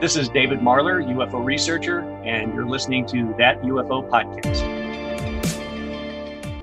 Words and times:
This 0.00 0.14
is 0.14 0.28
David 0.28 0.60
Marler, 0.60 1.04
UFO 1.04 1.44
researcher, 1.44 2.02
and 2.22 2.54
you're 2.54 2.68
listening 2.68 3.04
to 3.06 3.34
That 3.36 3.60
UFO 3.62 4.08
Podcast. 4.08 4.62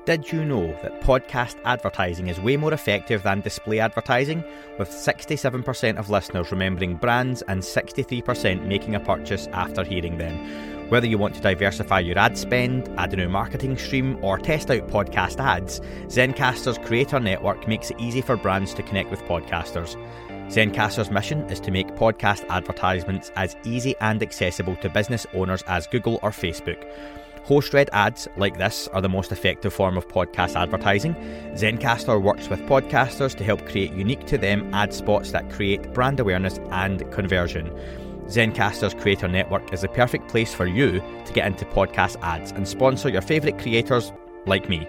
Did 0.06 0.32
you 0.32 0.42
know 0.42 0.68
that 0.82 1.02
podcast 1.02 1.56
advertising 1.66 2.28
is 2.28 2.40
way 2.40 2.56
more 2.56 2.72
effective 2.72 3.22
than 3.24 3.42
display 3.42 3.78
advertising, 3.78 4.42
with 4.78 4.88
67% 4.88 5.98
of 5.98 6.08
listeners 6.08 6.50
remembering 6.50 6.96
brands 6.96 7.42
and 7.42 7.60
63% 7.60 8.64
making 8.64 8.94
a 8.94 9.00
purchase 9.00 9.48
after 9.48 9.84
hearing 9.84 10.16
them? 10.16 10.88
Whether 10.88 11.06
you 11.06 11.18
want 11.18 11.34
to 11.34 11.42
diversify 11.42 12.00
your 12.00 12.18
ad 12.18 12.38
spend, 12.38 12.88
add 12.96 13.12
a 13.12 13.16
new 13.16 13.28
marketing 13.28 13.76
stream, 13.76 14.18
or 14.24 14.38
test 14.38 14.70
out 14.70 14.88
podcast 14.88 15.44
ads, 15.44 15.80
Zencastr's 16.06 16.78
Creator 16.78 17.20
Network 17.20 17.68
makes 17.68 17.90
it 17.90 18.00
easy 18.00 18.22
for 18.22 18.38
brands 18.38 18.72
to 18.72 18.82
connect 18.82 19.10
with 19.10 19.20
podcasters. 19.24 19.94
Zencastr's 20.48 21.10
mission 21.10 21.40
is 21.50 21.58
to 21.60 21.72
make 21.72 21.88
podcast 21.96 22.46
advertisements 22.48 23.32
as 23.34 23.56
easy 23.64 23.96
and 24.00 24.22
accessible 24.22 24.76
to 24.76 24.88
business 24.88 25.26
owners 25.34 25.62
as 25.66 25.88
Google 25.88 26.20
or 26.22 26.30
Facebook. 26.30 26.82
Host 27.42 27.74
read 27.74 27.90
ads 27.92 28.28
like 28.36 28.56
this 28.56 28.88
are 28.88 29.00
the 29.00 29.08
most 29.08 29.32
effective 29.32 29.72
form 29.72 29.96
of 29.96 30.06
podcast 30.06 30.54
advertising. 30.54 31.14
Zencastr 31.54 32.22
works 32.22 32.48
with 32.48 32.60
podcasters 32.60 33.34
to 33.36 33.44
help 33.44 33.66
create 33.66 33.92
unique 33.92 34.24
to 34.26 34.38
them 34.38 34.72
ad 34.72 34.94
spots 34.94 35.32
that 35.32 35.50
create 35.50 35.92
brand 35.92 36.20
awareness 36.20 36.58
and 36.70 37.10
conversion. 37.12 37.70
Zencastr's 38.26 38.94
Creator 38.94 39.28
Network 39.28 39.72
is 39.72 39.82
the 39.82 39.88
perfect 39.88 40.28
place 40.28 40.54
for 40.54 40.66
you 40.66 41.02
to 41.24 41.32
get 41.32 41.46
into 41.46 41.64
podcast 41.66 42.16
ads 42.22 42.52
and 42.52 42.66
sponsor 42.66 43.08
your 43.08 43.22
favourite 43.22 43.58
creators 43.58 44.12
like 44.46 44.68
me. 44.68 44.88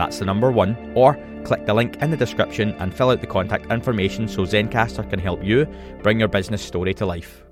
that's 0.00 0.18
the 0.18 0.24
number 0.24 0.50
one, 0.50 0.74
or 0.94 1.18
click 1.44 1.66
the 1.66 1.74
link 1.74 1.96
in 1.96 2.10
the 2.10 2.16
description 2.16 2.70
and 2.78 2.94
fill 2.94 3.10
out 3.10 3.20
the 3.20 3.26
contact 3.26 3.70
information 3.70 4.26
so 4.26 4.46
Zencastr 4.46 5.08
can 5.10 5.18
help 5.18 5.44
you 5.44 5.66
bring 6.02 6.18
your 6.18 6.28
business 6.28 6.62
story 6.62 6.94
to 6.94 7.04
life. 7.04 7.44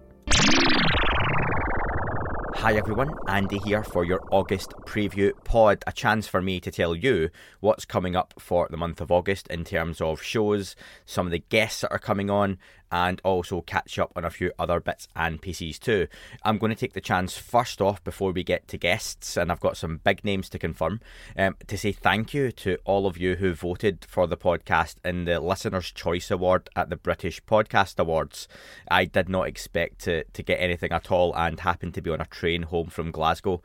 Hi 2.54 2.74
everyone, 2.74 3.12
Andy 3.28 3.58
here 3.66 3.84
for 3.84 4.04
your 4.04 4.20
August 4.32 4.72
preview 4.86 5.32
pod. 5.44 5.84
A 5.86 5.92
chance 5.92 6.26
for 6.26 6.40
me 6.42 6.58
to 6.60 6.70
tell 6.70 6.94
you 6.94 7.28
what's 7.60 7.84
coming 7.84 8.16
up 8.16 8.34
for 8.38 8.66
the 8.70 8.76
month 8.76 9.00
of 9.00 9.12
August 9.12 9.46
in 9.48 9.64
terms 9.64 10.00
of 10.00 10.22
shows, 10.22 10.74
some 11.04 11.26
of 11.26 11.30
the 11.30 11.38
guests 11.50 11.82
that 11.82 11.92
are 11.92 11.98
coming 11.98 12.30
on, 12.30 12.58
and 12.90 13.20
also 13.24 13.60
catch 13.60 13.98
up 13.98 14.12
on 14.16 14.24
a 14.24 14.30
few 14.30 14.52
other 14.58 14.80
bits 14.80 15.08
and 15.14 15.40
pieces 15.40 15.78
too. 15.78 16.08
I'm 16.42 16.58
going 16.58 16.70
to 16.70 16.78
take 16.78 16.92
the 16.92 17.00
chance 17.00 17.36
first 17.36 17.80
off 17.80 18.02
before 18.04 18.32
we 18.32 18.44
get 18.44 18.68
to 18.68 18.78
guests, 18.78 19.36
and 19.36 19.50
I've 19.50 19.60
got 19.60 19.76
some 19.76 19.98
big 19.98 20.24
names 20.24 20.48
to 20.50 20.58
confirm, 20.58 21.00
um, 21.36 21.56
to 21.66 21.78
say 21.78 21.92
thank 21.92 22.34
you 22.34 22.52
to 22.52 22.78
all 22.84 23.06
of 23.06 23.18
you 23.18 23.36
who 23.36 23.54
voted 23.54 24.06
for 24.08 24.26
the 24.26 24.36
podcast 24.36 24.96
in 25.04 25.24
the 25.24 25.40
Listener's 25.40 25.90
Choice 25.90 26.30
Award 26.30 26.68
at 26.76 26.90
the 26.90 26.96
British 26.96 27.42
Podcast 27.44 27.98
Awards. 27.98 28.48
I 28.90 29.04
did 29.04 29.28
not 29.28 29.46
expect 29.46 30.00
to, 30.00 30.24
to 30.24 30.42
get 30.42 30.60
anything 30.60 30.92
at 30.92 31.10
all 31.10 31.34
and 31.34 31.60
happened 31.60 31.94
to 31.94 32.02
be 32.02 32.10
on 32.10 32.20
a 32.20 32.26
train 32.26 32.62
home 32.62 32.88
from 32.88 33.10
Glasgow 33.10 33.62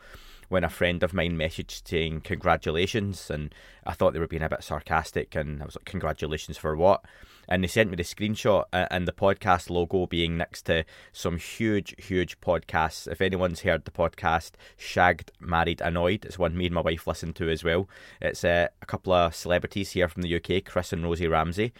when 0.49 0.63
a 0.63 0.69
friend 0.69 1.01
of 1.01 1.13
mine 1.13 1.35
messaged 1.35 1.87
saying 1.87 2.21
congratulations 2.21 3.31
and 3.31 3.53
I 3.85 3.93
thought 3.93 4.13
they 4.13 4.19
were 4.19 4.27
being 4.27 4.43
a 4.43 4.49
bit 4.49 4.63
sarcastic 4.63 5.35
and 5.35 5.61
I 5.61 5.65
was 5.65 5.75
like 5.75 5.85
congratulations 5.85 6.57
for 6.57 6.75
what 6.75 7.03
and 7.47 7.63
they 7.63 7.67
sent 7.67 7.89
me 7.89 7.95
the 7.95 8.03
screenshot 8.03 8.65
and 8.71 9.07
the 9.07 9.11
podcast 9.11 9.69
logo 9.69 10.05
being 10.07 10.37
next 10.37 10.63
to 10.63 10.85
some 11.11 11.37
huge, 11.37 11.95
huge 11.97 12.39
podcasts. 12.41 13.07
If 13.11 13.21
anyone's 13.21 13.61
heard 13.61 13.85
the 13.85 13.91
podcast 13.91 14.51
Shagged, 14.77 15.31
Married, 15.39 15.81
Annoyed, 15.81 16.25
it's 16.25 16.39
one 16.39 16.57
me 16.57 16.65
and 16.65 16.75
my 16.75 16.81
wife 16.81 17.07
listen 17.07 17.33
to 17.33 17.49
as 17.49 17.63
well. 17.63 17.87
It's 18.21 18.43
uh, 18.43 18.67
a 18.81 18.85
couple 18.85 19.13
of 19.13 19.35
celebrities 19.35 19.91
here 19.91 20.07
from 20.07 20.21
the 20.21 20.35
UK, 20.35 20.63
Chris 20.65 20.93
and 20.93 21.03
Rosie 21.03 21.27
Ramsey 21.27 21.73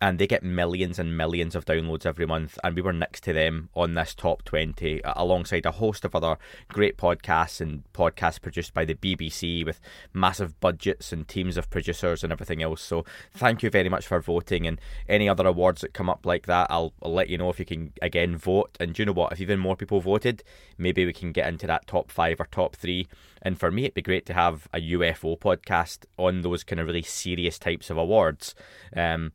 and 0.00 0.18
they 0.18 0.26
get 0.26 0.42
millions 0.42 0.98
and 0.98 1.16
millions 1.16 1.54
of 1.54 1.64
downloads 1.64 2.04
every 2.04 2.26
month. 2.26 2.58
And 2.62 2.76
we 2.76 2.82
were 2.82 2.92
next 2.92 3.22
to 3.24 3.32
them 3.32 3.70
on 3.74 3.94
this 3.94 4.14
top 4.14 4.44
20 4.44 5.00
alongside 5.04 5.64
a 5.66 5.72
host 5.72 6.04
of 6.04 6.14
other 6.14 6.36
great 6.68 6.96
podcasts 6.98 7.60
and 7.60 7.82
podcasts 7.92 8.40
produced 8.40 8.74
by 8.74 8.84
the 8.84 8.94
BBC 8.94 9.64
with 9.64 9.80
massive 10.12 10.58
budgets 10.60 11.12
and 11.12 11.26
teams 11.26 11.56
of 11.56 11.70
producers 11.70 12.22
and 12.22 12.32
everything 12.32 12.62
else. 12.62 12.82
So 12.82 13.04
thank 13.32 13.62
you 13.62 13.70
very 13.70 13.88
much 13.88 14.06
for 14.06 14.20
voting. 14.20 14.66
And 14.66 14.80
any 15.08 15.28
other 15.28 15.46
awards 15.46 15.80
that 15.80 15.94
come 15.94 16.10
up 16.10 16.26
like 16.26 16.46
that, 16.46 16.66
I'll, 16.70 16.92
I'll 17.02 17.14
let 17.14 17.30
you 17.30 17.38
know 17.38 17.50
if 17.50 17.58
you 17.58 17.64
can 17.64 17.92
again 18.02 18.36
vote. 18.36 18.76
And 18.78 18.94
do 18.94 19.02
you 19.02 19.06
know 19.06 19.12
what? 19.12 19.32
If 19.32 19.40
even 19.40 19.58
more 19.58 19.76
people 19.76 20.00
voted, 20.00 20.42
maybe 20.76 21.06
we 21.06 21.12
can 21.12 21.32
get 21.32 21.48
into 21.48 21.66
that 21.66 21.86
top 21.86 22.10
five 22.10 22.40
or 22.40 22.46
top 22.46 22.76
three. 22.76 23.08
And 23.42 23.58
for 23.58 23.70
me, 23.70 23.84
it'd 23.84 23.94
be 23.94 24.02
great 24.02 24.26
to 24.26 24.34
have 24.34 24.68
a 24.74 24.80
UFO 24.80 25.38
podcast 25.38 26.04
on 26.18 26.42
those 26.42 26.64
kind 26.64 26.80
of 26.80 26.86
really 26.86 27.02
serious 27.02 27.58
types 27.58 27.90
of 27.90 27.96
awards. 27.96 28.54
Um, 28.94 29.32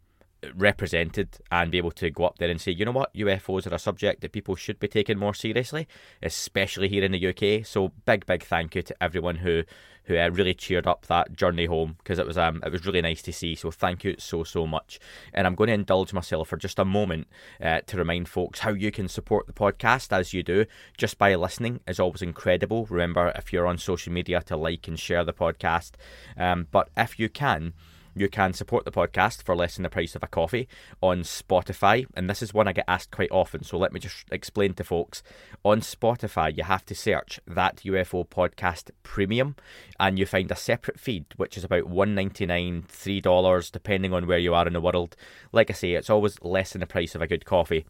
represented 0.55 1.37
and 1.51 1.71
be 1.71 1.77
able 1.77 1.91
to 1.91 2.09
go 2.09 2.25
up 2.25 2.37
there 2.37 2.49
and 2.49 2.59
say, 2.59 2.71
you 2.71 2.85
know 2.85 2.91
what, 2.91 3.13
UFOs 3.13 3.69
are 3.69 3.75
a 3.75 3.79
subject 3.79 4.21
that 4.21 4.31
people 4.31 4.55
should 4.55 4.79
be 4.79 4.87
taking 4.87 5.17
more 5.17 5.33
seriously, 5.33 5.87
especially 6.21 6.87
here 6.89 7.03
in 7.03 7.11
the 7.11 7.27
UK. 7.27 7.65
So 7.65 7.91
big, 8.05 8.25
big 8.25 8.43
thank 8.43 8.75
you 8.75 8.81
to 8.83 9.03
everyone 9.03 9.37
who 9.37 9.63
who 10.05 10.17
uh, 10.17 10.29
really 10.29 10.55
cheered 10.55 10.87
up 10.87 11.05
that 11.05 11.33
journey 11.33 11.65
home 11.65 11.95
because 11.99 12.17
it 12.17 12.25
was 12.25 12.35
um 12.35 12.61
it 12.65 12.71
was 12.71 12.85
really 12.85 13.01
nice 13.01 13.21
to 13.21 13.31
see. 13.31 13.53
So 13.53 13.69
thank 13.69 14.03
you 14.03 14.15
so 14.17 14.43
so 14.43 14.65
much. 14.65 14.99
And 15.33 15.45
I'm 15.45 15.55
going 15.55 15.67
to 15.67 15.73
indulge 15.73 16.11
myself 16.11 16.49
for 16.49 16.57
just 16.57 16.79
a 16.79 16.85
moment 16.85 17.27
uh, 17.61 17.81
to 17.85 17.97
remind 17.97 18.27
folks 18.27 18.61
how 18.61 18.71
you 18.71 18.91
can 18.91 19.07
support 19.07 19.45
the 19.47 19.53
podcast 19.53 20.11
as 20.11 20.33
you 20.33 20.41
do 20.41 20.65
just 20.97 21.17
by 21.17 21.35
listening 21.35 21.81
is 21.87 21.99
always 21.99 22.23
incredible. 22.23 22.87
Remember 22.89 23.31
if 23.35 23.53
you're 23.53 23.67
on 23.67 23.77
social 23.77 24.11
media 24.11 24.41
to 24.43 24.57
like 24.57 24.87
and 24.87 24.99
share 24.99 25.23
the 25.23 25.33
podcast, 25.33 25.91
um, 26.35 26.67
but 26.71 26.89
if 26.97 27.19
you 27.19 27.29
can 27.29 27.73
you 28.15 28.29
can 28.29 28.53
support 28.53 28.85
the 28.85 28.91
podcast 28.91 29.43
for 29.43 29.55
less 29.55 29.75
than 29.75 29.83
the 29.83 29.89
price 29.89 30.15
of 30.15 30.23
a 30.23 30.27
coffee 30.27 30.67
on 31.01 31.21
Spotify. 31.21 32.05
And 32.15 32.29
this 32.29 32.41
is 32.41 32.53
one 32.53 32.67
I 32.67 32.73
get 32.73 32.85
asked 32.87 33.11
quite 33.11 33.31
often, 33.31 33.63
so 33.63 33.77
let 33.77 33.93
me 33.93 33.99
just 33.99 34.25
explain 34.31 34.73
to 34.75 34.83
folks. 34.83 35.23
On 35.63 35.81
Spotify, 35.81 36.55
you 36.55 36.63
have 36.63 36.85
to 36.85 36.95
search 36.95 37.39
that 37.47 37.77
UFO 37.77 38.27
podcast 38.27 38.91
premium, 39.03 39.55
and 39.99 40.17
you 40.17 40.25
find 40.25 40.51
a 40.51 40.55
separate 40.55 40.99
feed, 40.99 41.25
which 41.37 41.57
is 41.57 41.63
about 41.63 41.83
$1.99, 41.83 42.87
$3, 42.87 43.71
depending 43.71 44.13
on 44.13 44.27
where 44.27 44.39
you 44.39 44.53
are 44.53 44.67
in 44.67 44.73
the 44.73 44.81
world. 44.81 45.15
Like 45.51 45.69
I 45.69 45.73
say, 45.73 45.93
it's 45.93 46.09
always 46.09 46.41
less 46.41 46.71
than 46.71 46.81
the 46.81 46.87
price 46.87 47.15
of 47.15 47.21
a 47.21 47.27
good 47.27 47.45
coffee. 47.45 47.85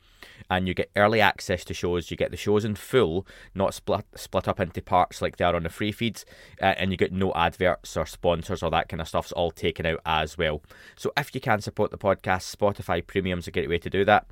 And 0.49 0.67
you 0.67 0.73
get 0.73 0.91
early 0.95 1.21
access 1.21 1.63
to 1.65 1.73
shows, 1.73 2.11
you 2.11 2.17
get 2.17 2.31
the 2.31 2.37
shows 2.37 2.65
in 2.65 2.75
full, 2.75 3.25
not 3.55 3.73
split, 3.73 4.05
split 4.15 4.47
up 4.47 4.59
into 4.59 4.81
parts 4.81 5.21
like 5.21 5.37
they 5.37 5.45
are 5.45 5.55
on 5.55 5.63
the 5.63 5.69
free 5.69 5.91
feeds, 5.91 6.25
uh, 6.61 6.73
and 6.77 6.91
you 6.91 6.97
get 6.97 7.11
no 7.11 7.33
adverts 7.33 7.95
or 7.95 8.05
sponsors 8.05 8.63
or 8.63 8.69
that 8.71 8.89
kind 8.89 9.01
of 9.01 9.07
stuff's 9.07 9.31
all 9.31 9.51
taken 9.51 9.85
out 9.85 9.99
as 10.05 10.37
well. 10.37 10.61
So 10.95 11.11
if 11.17 11.33
you 11.33 11.41
can 11.41 11.61
support 11.61 11.91
the 11.91 11.97
podcast, 11.97 12.55
Spotify 12.55 13.05
Premium's 13.05 13.47
a 13.47 13.51
great 13.51 13.69
way 13.69 13.77
to 13.79 13.89
do 13.89 14.05
that. 14.05 14.25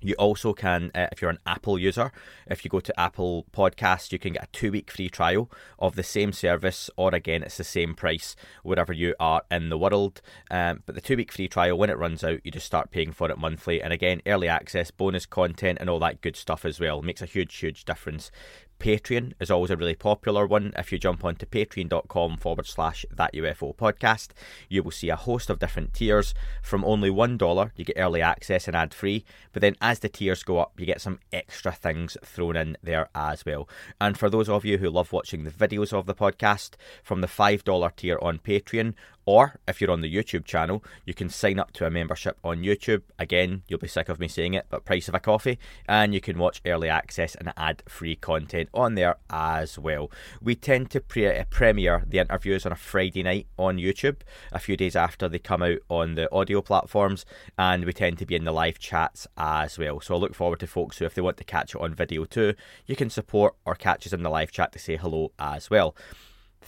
You 0.00 0.14
also 0.14 0.52
can, 0.52 0.90
uh, 0.94 1.06
if 1.10 1.22
you're 1.22 1.30
an 1.30 1.38
Apple 1.46 1.78
user, 1.78 2.12
if 2.46 2.64
you 2.64 2.70
go 2.70 2.80
to 2.80 3.00
Apple 3.00 3.46
Podcasts, 3.52 4.12
you 4.12 4.18
can 4.18 4.34
get 4.34 4.44
a 4.44 4.48
two 4.52 4.70
week 4.70 4.90
free 4.90 5.08
trial 5.08 5.50
of 5.78 5.96
the 5.96 6.02
same 6.02 6.32
service, 6.32 6.90
or 6.96 7.14
again, 7.14 7.42
it's 7.42 7.56
the 7.56 7.64
same 7.64 7.94
price 7.94 8.36
wherever 8.62 8.92
you 8.92 9.14
are 9.18 9.42
in 9.50 9.68
the 9.68 9.78
world. 9.78 10.20
Um, 10.50 10.82
but 10.84 10.94
the 10.94 11.00
two 11.00 11.16
week 11.16 11.32
free 11.32 11.48
trial, 11.48 11.78
when 11.78 11.90
it 11.90 11.98
runs 11.98 12.22
out, 12.22 12.40
you 12.44 12.50
just 12.50 12.66
start 12.66 12.90
paying 12.90 13.12
for 13.12 13.30
it 13.30 13.38
monthly. 13.38 13.82
And 13.82 13.92
again, 13.92 14.20
early 14.26 14.48
access, 14.48 14.90
bonus 14.90 15.26
content, 15.26 15.78
and 15.80 15.88
all 15.88 15.98
that 16.00 16.20
good 16.20 16.36
stuff 16.36 16.64
as 16.64 16.78
well. 16.78 16.98
It 16.98 17.04
makes 17.04 17.22
a 17.22 17.26
huge, 17.26 17.54
huge 17.56 17.84
difference. 17.84 18.30
Patreon 18.78 19.32
is 19.40 19.50
always 19.50 19.70
a 19.70 19.76
really 19.76 19.94
popular 19.94 20.46
one. 20.46 20.72
If 20.76 20.92
you 20.92 20.98
jump 20.98 21.24
onto 21.24 21.46
patreon.com 21.46 22.36
forward 22.36 22.66
slash 22.66 23.04
that 23.10 23.32
UFO 23.34 23.74
podcast, 23.74 24.28
you 24.68 24.82
will 24.82 24.90
see 24.90 25.08
a 25.08 25.16
host 25.16 25.50
of 25.50 25.58
different 25.58 25.94
tiers. 25.94 26.34
From 26.62 26.84
only 26.84 27.10
$1, 27.10 27.70
you 27.76 27.84
get 27.84 27.98
early 27.98 28.22
access 28.22 28.66
and 28.66 28.76
ad 28.76 28.92
free, 28.92 29.24
but 29.52 29.62
then 29.62 29.76
as 29.80 30.00
the 30.00 30.08
tiers 30.08 30.42
go 30.42 30.58
up, 30.58 30.78
you 30.78 30.86
get 30.86 31.00
some 31.00 31.20
extra 31.32 31.72
things 31.72 32.16
thrown 32.24 32.56
in 32.56 32.76
there 32.82 33.08
as 33.14 33.44
well. 33.46 33.68
And 34.00 34.18
for 34.18 34.28
those 34.28 34.48
of 34.48 34.64
you 34.64 34.78
who 34.78 34.90
love 34.90 35.12
watching 35.12 35.44
the 35.44 35.50
videos 35.50 35.92
of 35.92 36.06
the 36.06 36.14
podcast, 36.14 36.74
from 37.02 37.20
the 37.20 37.26
$5 37.26 37.96
tier 37.96 38.18
on 38.20 38.38
Patreon 38.38 38.94
Or 39.26 39.58
if 39.66 39.80
you're 39.80 39.90
on 39.90 40.02
the 40.02 40.14
YouTube 40.14 40.44
channel, 40.44 40.84
you 41.04 41.12
can 41.12 41.28
sign 41.28 41.58
up 41.58 41.72
to 41.72 41.84
a 41.84 41.90
membership 41.90 42.38
on 42.44 42.62
YouTube. 42.62 43.02
Again, 43.18 43.62
you'll 43.66 43.80
be 43.80 43.88
sick 43.88 44.08
of 44.08 44.20
me 44.20 44.28
saying 44.28 44.54
it, 44.54 44.66
but 44.70 44.84
price 44.84 45.08
of 45.08 45.14
a 45.14 45.20
coffee. 45.20 45.58
And 45.88 46.14
you 46.14 46.20
can 46.20 46.38
watch 46.38 46.62
early 46.64 46.88
access 46.88 47.34
and 47.34 47.52
ad 47.56 47.82
free 47.88 48.14
content 48.14 48.68
on 48.72 48.94
there 48.94 49.16
as 49.28 49.78
well. 49.80 50.12
We 50.40 50.54
tend 50.54 50.90
to 50.92 51.00
pre- 51.00 51.26
uh, 51.26 51.44
premiere 51.50 52.04
the 52.06 52.18
interviews 52.18 52.64
on 52.64 52.70
a 52.70 52.76
Friday 52.76 53.24
night 53.24 53.48
on 53.58 53.78
YouTube, 53.78 54.18
a 54.52 54.60
few 54.60 54.76
days 54.76 54.94
after 54.94 55.28
they 55.28 55.40
come 55.40 55.62
out 55.62 55.78
on 55.88 56.14
the 56.14 56.32
audio 56.32 56.62
platforms. 56.62 57.26
And 57.58 57.84
we 57.84 57.92
tend 57.92 58.18
to 58.18 58.26
be 58.26 58.36
in 58.36 58.44
the 58.44 58.52
live 58.52 58.78
chats 58.78 59.26
as 59.36 59.76
well. 59.76 60.00
So 60.00 60.14
I 60.14 60.18
look 60.18 60.36
forward 60.36 60.60
to 60.60 60.68
folks 60.68 60.98
who, 60.98 61.04
if 61.04 61.14
they 61.14 61.22
want 61.22 61.38
to 61.38 61.44
catch 61.44 61.74
it 61.74 61.80
on 61.80 61.94
video 61.94 62.26
too, 62.26 62.54
you 62.86 62.94
can 62.94 63.10
support 63.10 63.56
or 63.64 63.74
catch 63.74 64.06
us 64.06 64.12
in 64.12 64.22
the 64.22 64.30
live 64.30 64.52
chat 64.52 64.70
to 64.72 64.78
say 64.78 64.96
hello 64.96 65.32
as 65.40 65.68
well. 65.68 65.96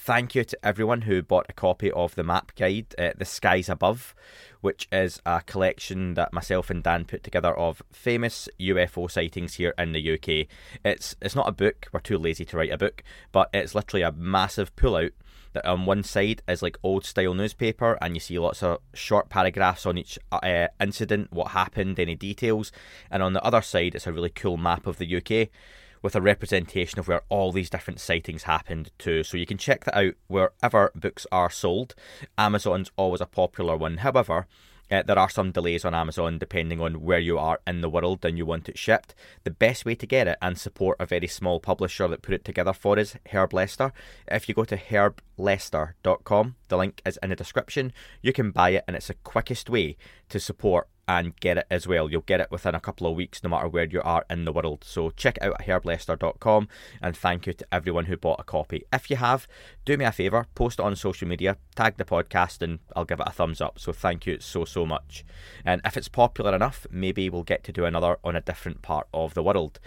Thank 0.00 0.36
you 0.36 0.44
to 0.44 0.58
everyone 0.64 1.02
who 1.02 1.22
bought 1.22 1.46
a 1.48 1.52
copy 1.52 1.90
of 1.90 2.14
the 2.14 2.22
map 2.22 2.52
guide, 2.54 2.94
uh, 2.96 3.10
The 3.18 3.24
Skies 3.24 3.68
Above, 3.68 4.14
which 4.60 4.86
is 4.92 5.20
a 5.26 5.42
collection 5.42 6.14
that 6.14 6.32
myself 6.32 6.70
and 6.70 6.84
Dan 6.84 7.04
put 7.04 7.24
together 7.24 7.52
of 7.52 7.82
famous 7.92 8.48
UFO 8.60 9.10
sightings 9.10 9.54
here 9.54 9.74
in 9.76 9.92
the 9.92 10.12
UK. 10.14 10.46
It's 10.84 11.16
it's 11.20 11.34
not 11.34 11.48
a 11.48 11.52
book, 11.52 11.88
we're 11.92 11.98
too 11.98 12.16
lazy 12.16 12.44
to 12.46 12.56
write 12.56 12.72
a 12.72 12.78
book, 12.78 13.02
but 13.32 13.50
it's 13.52 13.74
literally 13.74 14.02
a 14.02 14.12
massive 14.12 14.74
pullout 14.76 15.10
that 15.52 15.66
on 15.66 15.84
one 15.84 16.04
side 16.04 16.42
is 16.46 16.62
like 16.62 16.78
old 16.84 17.04
style 17.04 17.34
newspaper 17.34 17.98
and 18.00 18.14
you 18.14 18.20
see 18.20 18.38
lots 18.38 18.62
of 18.62 18.78
short 18.94 19.28
paragraphs 19.28 19.84
on 19.84 19.98
each 19.98 20.16
uh, 20.30 20.68
incident, 20.80 21.32
what 21.32 21.48
happened, 21.48 21.98
any 21.98 22.14
details, 22.14 22.70
and 23.10 23.20
on 23.20 23.32
the 23.32 23.42
other 23.42 23.62
side 23.62 23.96
it's 23.96 24.06
a 24.06 24.12
really 24.12 24.30
cool 24.30 24.56
map 24.56 24.86
of 24.86 24.98
the 24.98 25.16
UK 25.16 25.50
with 26.02 26.16
a 26.16 26.20
representation 26.20 26.98
of 26.98 27.08
where 27.08 27.22
all 27.28 27.52
these 27.52 27.70
different 27.70 28.00
sightings 28.00 28.44
happened 28.44 28.90
too. 28.98 29.22
So 29.24 29.36
you 29.36 29.46
can 29.46 29.58
check 29.58 29.84
that 29.84 29.96
out 29.96 30.14
wherever 30.26 30.92
books 30.94 31.26
are 31.32 31.50
sold. 31.50 31.94
Amazon's 32.36 32.90
always 32.96 33.20
a 33.20 33.26
popular 33.26 33.76
one. 33.76 33.98
However, 33.98 34.46
uh, 34.90 35.02
there 35.02 35.18
are 35.18 35.28
some 35.28 35.52
delays 35.52 35.84
on 35.84 35.94
Amazon 35.94 36.38
depending 36.38 36.80
on 36.80 37.02
where 37.02 37.18
you 37.18 37.38
are 37.38 37.60
in 37.66 37.80
the 37.80 37.90
world 37.90 38.24
and 38.24 38.38
you 38.38 38.46
want 38.46 38.68
it 38.68 38.78
shipped. 38.78 39.14
The 39.44 39.50
best 39.50 39.84
way 39.84 39.94
to 39.94 40.06
get 40.06 40.26
it 40.28 40.38
and 40.40 40.58
support 40.58 40.96
a 40.98 41.06
very 41.06 41.26
small 41.26 41.60
publisher 41.60 42.08
that 42.08 42.22
put 42.22 42.34
it 42.34 42.44
together 42.44 42.72
for 42.72 42.98
us, 42.98 43.16
Herb 43.30 43.52
Lester. 43.52 43.92
If 44.26 44.48
you 44.48 44.54
go 44.54 44.64
to 44.64 44.76
herblester.com, 44.76 46.56
the 46.68 46.76
link 46.76 47.02
is 47.04 47.18
in 47.22 47.30
the 47.30 47.36
description, 47.36 47.92
you 48.22 48.32
can 48.32 48.50
buy 48.50 48.70
it 48.70 48.84
and 48.86 48.96
it's 48.96 49.08
the 49.08 49.14
quickest 49.14 49.68
way 49.68 49.96
to 50.30 50.40
support 50.40 50.88
and 51.08 51.34
get 51.40 51.56
it 51.56 51.66
as 51.70 51.88
well. 51.88 52.10
You'll 52.10 52.20
get 52.20 52.40
it 52.40 52.50
within 52.50 52.74
a 52.74 52.80
couple 52.80 53.06
of 53.06 53.16
weeks, 53.16 53.42
no 53.42 53.48
matter 53.48 53.66
where 53.66 53.86
you 53.86 54.02
are 54.02 54.26
in 54.28 54.44
the 54.44 54.52
world. 54.52 54.84
So 54.84 55.10
check 55.10 55.38
it 55.38 55.42
out 55.42 55.58
at 55.58 55.66
herblester.com 55.66 56.68
and 57.00 57.16
thank 57.16 57.46
you 57.46 57.54
to 57.54 57.66
everyone 57.72 58.04
who 58.04 58.16
bought 58.18 58.40
a 58.40 58.44
copy. 58.44 58.84
If 58.92 59.08
you 59.08 59.16
have, 59.16 59.48
do 59.86 59.96
me 59.96 60.04
a 60.04 60.12
favour, 60.12 60.46
post 60.54 60.78
it 60.78 60.84
on 60.84 60.94
social 60.94 61.26
media, 61.26 61.56
tag 61.74 61.96
the 61.96 62.04
podcast, 62.04 62.60
and 62.60 62.78
I'll 62.94 63.06
give 63.06 63.20
it 63.20 63.26
a 63.26 63.32
thumbs 63.32 63.62
up. 63.62 63.78
So 63.78 63.90
thank 63.90 64.26
you 64.26 64.38
so, 64.40 64.66
so 64.66 64.84
much. 64.84 65.24
And 65.64 65.80
if 65.84 65.96
it's 65.96 66.08
popular 66.08 66.54
enough, 66.54 66.86
maybe 66.90 67.30
we'll 67.30 67.42
get 67.42 67.64
to 67.64 67.72
do 67.72 67.86
another 67.86 68.18
on 68.22 68.36
a 68.36 68.42
different 68.42 68.82
part 68.82 69.08
of 69.14 69.32
the 69.32 69.42
world. 69.42 69.80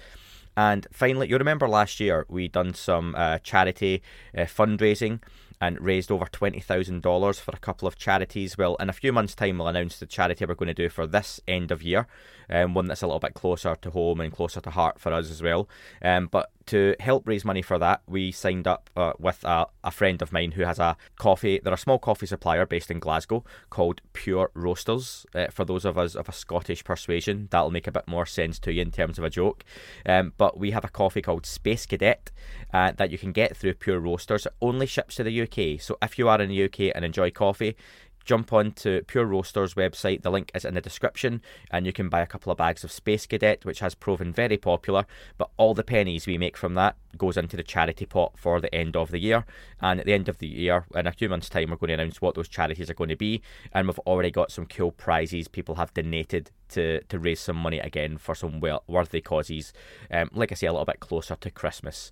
And 0.57 0.87
finally, 0.91 1.29
you 1.29 1.37
remember 1.37 1.67
last 1.67 1.99
year 1.99 2.25
we 2.27 2.47
done 2.47 2.73
some 2.73 3.15
uh, 3.15 3.37
charity 3.39 4.01
uh, 4.35 4.41
fundraising 4.41 5.19
and 5.61 5.79
raised 5.79 6.11
over 6.11 6.25
$20,000 6.25 7.39
for 7.39 7.51
a 7.53 7.59
couple 7.59 7.87
of 7.87 7.95
charities. 7.95 8.57
Well, 8.57 8.75
in 8.77 8.89
a 8.89 8.93
few 8.93 9.13
months' 9.13 9.35
time, 9.35 9.59
we'll 9.59 9.67
announce 9.67 9.99
the 9.99 10.07
charity 10.07 10.45
we're 10.45 10.55
going 10.55 10.67
to 10.67 10.73
do 10.73 10.89
for 10.89 11.05
this 11.05 11.39
end 11.47 11.71
of 11.71 11.83
year, 11.83 12.07
um, 12.49 12.73
one 12.73 12.87
that's 12.87 13.03
a 13.03 13.07
little 13.07 13.19
bit 13.19 13.35
closer 13.35 13.75
to 13.75 13.91
home 13.91 14.19
and 14.19 14.33
closer 14.33 14.59
to 14.59 14.71
heart 14.71 14.99
for 14.99 15.13
us 15.13 15.29
as 15.29 15.41
well. 15.41 15.69
Um, 16.01 16.27
but 16.27 16.49
to 16.67 16.95
help 16.99 17.27
raise 17.27 17.45
money 17.45 17.61
for 17.61 17.77
that, 17.79 18.01
we 18.07 18.31
signed 18.31 18.67
up 18.67 18.89
uh, 18.95 19.13
with 19.19 19.43
a, 19.43 19.65
a, 19.83 19.91
friend 19.91 20.21
of 20.21 20.31
mine 20.31 20.51
who 20.51 20.63
has 20.63 20.79
a 20.79 20.97
coffee. 21.17 21.59
They're 21.63 21.73
a 21.73 21.77
small 21.77 21.99
coffee 21.99 22.25
supplier 22.25 22.65
based 22.65 22.91
in 22.91 22.99
Glasgow 22.99 23.43
called 23.69 24.01
Pure 24.13 24.51
Roasters. 24.53 25.25
Uh, 25.33 25.47
for 25.47 25.65
those 25.65 25.85
of 25.85 25.97
us 25.97 26.15
of 26.15 26.29
a 26.29 26.33
Scottish 26.33 26.83
persuasion, 26.83 27.47
that'll 27.51 27.71
make 27.71 27.87
a 27.87 27.91
bit 27.91 28.07
more 28.07 28.25
sense 28.25 28.59
to 28.59 28.73
you 28.73 28.81
in 28.81 28.91
terms 28.91 29.17
of 29.17 29.23
a 29.23 29.29
joke. 29.29 29.63
Um, 30.05 30.33
but 30.37 30.57
we 30.57 30.71
have 30.71 30.85
a 30.85 30.89
coffee 30.89 31.21
called 31.21 31.45
Space 31.45 31.85
Cadet 31.85 32.31
uh, 32.73 32.91
that 32.97 33.11
you 33.11 33.17
can 33.17 33.31
get 33.31 33.55
through 33.55 33.75
Pure 33.75 33.99
Roasters. 33.99 34.45
It 34.45 34.53
only 34.61 34.85
ships 34.85 35.15
to 35.15 35.23
the 35.23 35.41
UK. 35.41 35.81
So 35.81 35.97
if 36.01 36.17
you 36.17 36.27
are 36.27 36.41
in 36.41 36.49
the 36.49 36.63
UK 36.63 36.95
and 36.95 37.03
enjoy 37.03 37.31
coffee, 37.31 37.75
jump 38.25 38.53
on 38.53 38.71
to 38.73 39.03
Pure 39.07 39.25
Roasters 39.25 39.73
website. 39.73 40.21
The 40.21 40.31
link 40.31 40.51
is 40.53 40.65
in 40.65 40.73
the 40.73 40.81
description, 40.81 41.41
and 41.69 41.85
you 41.85 41.93
can 41.93 42.09
buy 42.09 42.21
a 42.21 42.27
couple 42.27 42.51
of 42.51 42.57
bags 42.57 42.83
of 42.83 42.91
Space 42.91 43.25
Cadet, 43.25 43.65
which 43.65 43.79
has 43.79 43.95
proven 43.95 44.31
very 44.33 44.57
popular. 44.57 45.05
But 45.37 45.49
all 45.57 45.73
the 45.73 45.83
pennies 45.83 46.27
we 46.27 46.37
make 46.37 46.57
from 46.57 46.73
that 46.75 46.95
goes 47.17 47.37
into 47.37 47.57
the 47.57 47.63
charity 47.63 48.05
pot 48.05 48.33
for 48.37 48.61
the 48.61 48.73
end 48.73 48.95
of 48.95 49.11
the 49.11 49.19
year. 49.19 49.45
And 49.81 49.99
at 49.99 50.05
the 50.05 50.13
end 50.13 50.29
of 50.29 50.37
the 50.37 50.47
year, 50.47 50.85
in 50.95 51.07
a 51.07 51.11
few 51.11 51.29
months' 51.29 51.49
time, 51.49 51.69
we're 51.69 51.77
going 51.77 51.89
to 51.89 51.95
announce 51.95 52.21
what 52.21 52.35
those 52.35 52.47
charities 52.47 52.89
are 52.89 52.95
going 52.95 53.09
to 53.09 53.15
be. 53.15 53.41
And 53.73 53.87
we've 53.87 53.99
already 53.99 54.31
got 54.31 54.51
some 54.51 54.65
cool 54.65 54.91
prizes 54.91 55.47
people 55.47 55.75
have 55.75 55.93
donated 55.93 56.51
to, 56.69 57.01
to 57.03 57.19
raise 57.19 57.39
some 57.39 57.57
money 57.57 57.79
again 57.79 58.17
for 58.17 58.35
some 58.35 58.59
well, 58.59 58.83
worthy 58.87 59.21
causes. 59.21 59.73
Um, 60.09 60.29
like 60.33 60.51
I 60.51 60.55
say, 60.55 60.67
a 60.67 60.71
little 60.71 60.85
bit 60.85 60.99
closer 60.99 61.35
to 61.35 61.51
Christmas. 61.51 62.11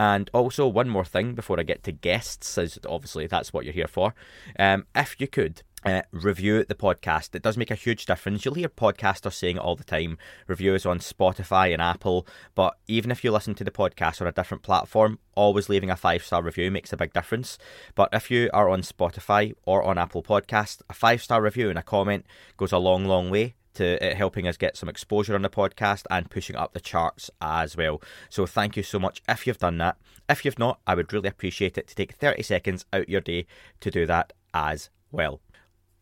And 0.00 0.30
also, 0.32 0.66
one 0.66 0.88
more 0.88 1.04
thing 1.04 1.34
before 1.34 1.60
I 1.60 1.62
get 1.62 1.82
to 1.82 1.92
guests, 1.92 2.56
as 2.56 2.78
obviously 2.88 3.26
that's 3.26 3.52
what 3.52 3.66
you're 3.66 3.74
here 3.74 3.86
for. 3.86 4.14
Um, 4.58 4.86
if 4.94 5.14
you 5.18 5.28
could, 5.28 5.62
uh, 5.84 6.00
review 6.10 6.64
the 6.64 6.74
podcast. 6.74 7.34
It 7.34 7.42
does 7.42 7.58
make 7.58 7.70
a 7.70 7.74
huge 7.74 8.06
difference. 8.06 8.42
You'll 8.42 8.54
hear 8.54 8.70
podcasters 8.70 9.34
saying 9.34 9.56
it 9.56 9.62
all 9.62 9.76
the 9.76 9.84
time, 9.84 10.16
reviews 10.46 10.86
on 10.86 11.00
Spotify 11.00 11.74
and 11.74 11.82
Apple, 11.82 12.26
but 12.54 12.78
even 12.86 13.10
if 13.10 13.22
you 13.22 13.30
listen 13.30 13.54
to 13.56 13.64
the 13.64 13.70
podcast 13.70 14.22
on 14.22 14.26
a 14.26 14.32
different 14.32 14.62
platform, 14.62 15.18
always 15.34 15.68
leaving 15.68 15.90
a 15.90 15.96
five 15.96 16.24
star 16.24 16.42
review 16.42 16.70
makes 16.70 16.94
a 16.94 16.96
big 16.96 17.12
difference. 17.12 17.58
But 17.94 18.08
if 18.14 18.30
you 18.30 18.48
are 18.54 18.70
on 18.70 18.80
Spotify 18.80 19.52
or 19.66 19.82
on 19.82 19.98
Apple 19.98 20.22
Podcast, 20.22 20.80
a 20.88 20.94
five 20.94 21.22
star 21.22 21.42
review 21.42 21.68
and 21.68 21.78
a 21.78 21.82
comment 21.82 22.24
goes 22.56 22.72
a 22.72 22.78
long, 22.78 23.04
long 23.04 23.28
way 23.28 23.54
to 23.74 24.12
uh, 24.12 24.14
helping 24.14 24.46
us 24.46 24.56
get 24.56 24.76
some 24.76 24.88
exposure 24.88 25.34
on 25.34 25.42
the 25.42 25.50
podcast 25.50 26.04
and 26.10 26.30
pushing 26.30 26.56
up 26.56 26.72
the 26.72 26.80
charts 26.80 27.30
as 27.40 27.76
well. 27.76 28.00
So 28.28 28.46
thank 28.46 28.76
you 28.76 28.82
so 28.82 28.98
much 28.98 29.22
if 29.28 29.46
you've 29.46 29.58
done 29.58 29.78
that. 29.78 29.96
If 30.28 30.44
you've 30.44 30.58
not, 30.58 30.80
I 30.86 30.94
would 30.94 31.12
really 31.12 31.28
appreciate 31.28 31.78
it 31.78 31.86
to 31.88 31.94
take 31.94 32.12
30 32.14 32.42
seconds 32.42 32.84
out 32.92 33.08
your 33.08 33.20
day 33.20 33.46
to 33.80 33.90
do 33.90 34.06
that 34.06 34.32
as 34.52 34.90
well. 35.12 35.40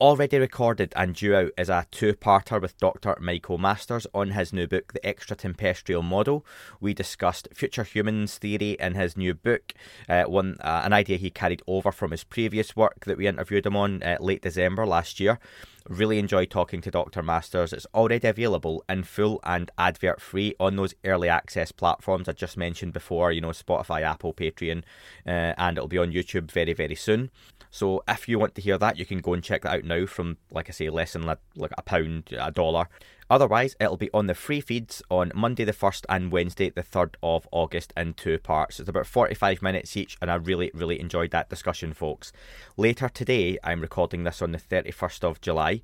Already 0.00 0.38
recorded 0.38 0.92
and 0.94 1.12
due 1.12 1.34
out 1.34 1.50
is 1.58 1.68
a 1.68 1.84
two 1.90 2.12
parter 2.12 2.62
with 2.62 2.78
Dr. 2.78 3.16
Michael 3.20 3.58
Masters 3.58 4.06
on 4.14 4.30
his 4.30 4.52
new 4.52 4.68
book, 4.68 4.92
The 4.92 5.04
Extraterrestrial 5.04 6.02
Model. 6.02 6.46
We 6.80 6.94
discussed 6.94 7.48
future 7.52 7.82
humans 7.82 8.38
theory 8.38 8.76
in 8.78 8.94
his 8.94 9.16
new 9.16 9.34
book, 9.34 9.74
uh, 10.08 10.22
one 10.22 10.56
uh, 10.60 10.82
an 10.84 10.92
idea 10.92 11.16
he 11.16 11.30
carried 11.30 11.62
over 11.66 11.90
from 11.90 12.12
his 12.12 12.22
previous 12.22 12.76
work 12.76 13.06
that 13.06 13.18
we 13.18 13.26
interviewed 13.26 13.66
him 13.66 13.74
on 13.74 14.04
uh, 14.04 14.18
late 14.20 14.42
December 14.42 14.86
last 14.86 15.18
year. 15.18 15.40
Really 15.88 16.20
enjoyed 16.20 16.50
talking 16.50 16.80
to 16.82 16.92
Dr. 16.92 17.20
Masters. 17.20 17.72
It's 17.72 17.86
already 17.92 18.28
available 18.28 18.84
in 18.88 19.02
full 19.02 19.40
and 19.42 19.68
advert 19.78 20.20
free 20.20 20.54
on 20.60 20.76
those 20.76 20.94
early 21.04 21.28
access 21.28 21.72
platforms 21.72 22.28
I 22.28 22.34
just 22.34 22.56
mentioned 22.56 22.92
before, 22.92 23.32
you 23.32 23.40
know, 23.40 23.48
Spotify, 23.48 24.02
Apple, 24.02 24.32
Patreon, 24.32 24.84
uh, 25.26 25.54
and 25.58 25.76
it'll 25.76 25.88
be 25.88 25.98
on 25.98 26.12
YouTube 26.12 26.52
very, 26.52 26.72
very 26.72 26.94
soon. 26.94 27.30
So 27.70 28.02
if 28.08 28.28
you 28.28 28.38
want 28.38 28.54
to 28.54 28.62
hear 28.62 28.78
that, 28.78 28.98
you 28.98 29.04
can 29.04 29.18
go 29.18 29.34
and 29.34 29.42
check 29.42 29.62
that 29.62 29.74
out 29.74 29.84
now 29.84 30.06
from, 30.06 30.38
like 30.50 30.68
I 30.68 30.72
say, 30.72 30.88
less 30.90 31.12
than 31.12 31.22
like, 31.22 31.38
a 31.76 31.82
pound, 31.82 32.32
a 32.38 32.50
dollar. 32.50 32.88
Otherwise, 33.30 33.76
it'll 33.78 33.98
be 33.98 34.10
on 34.14 34.26
the 34.26 34.34
free 34.34 34.60
feeds 34.60 35.02
on 35.10 35.32
Monday 35.34 35.64
the 35.64 35.72
1st 35.72 36.06
and 36.08 36.32
Wednesday 36.32 36.70
the 36.70 36.82
3rd 36.82 37.14
of 37.22 37.46
August 37.52 37.92
in 37.96 38.14
two 38.14 38.38
parts. 38.38 38.80
It's 38.80 38.88
about 38.88 39.06
45 39.06 39.60
minutes 39.60 39.96
each, 39.96 40.16
and 40.22 40.30
I 40.30 40.36
really, 40.36 40.70
really 40.72 40.98
enjoyed 40.98 41.30
that 41.32 41.50
discussion, 41.50 41.92
folks. 41.92 42.32
Later 42.78 43.08
today, 43.08 43.58
I'm 43.62 43.82
recording 43.82 44.24
this 44.24 44.40
on 44.40 44.52
the 44.52 44.58
31st 44.58 45.24
of 45.24 45.40
July. 45.42 45.82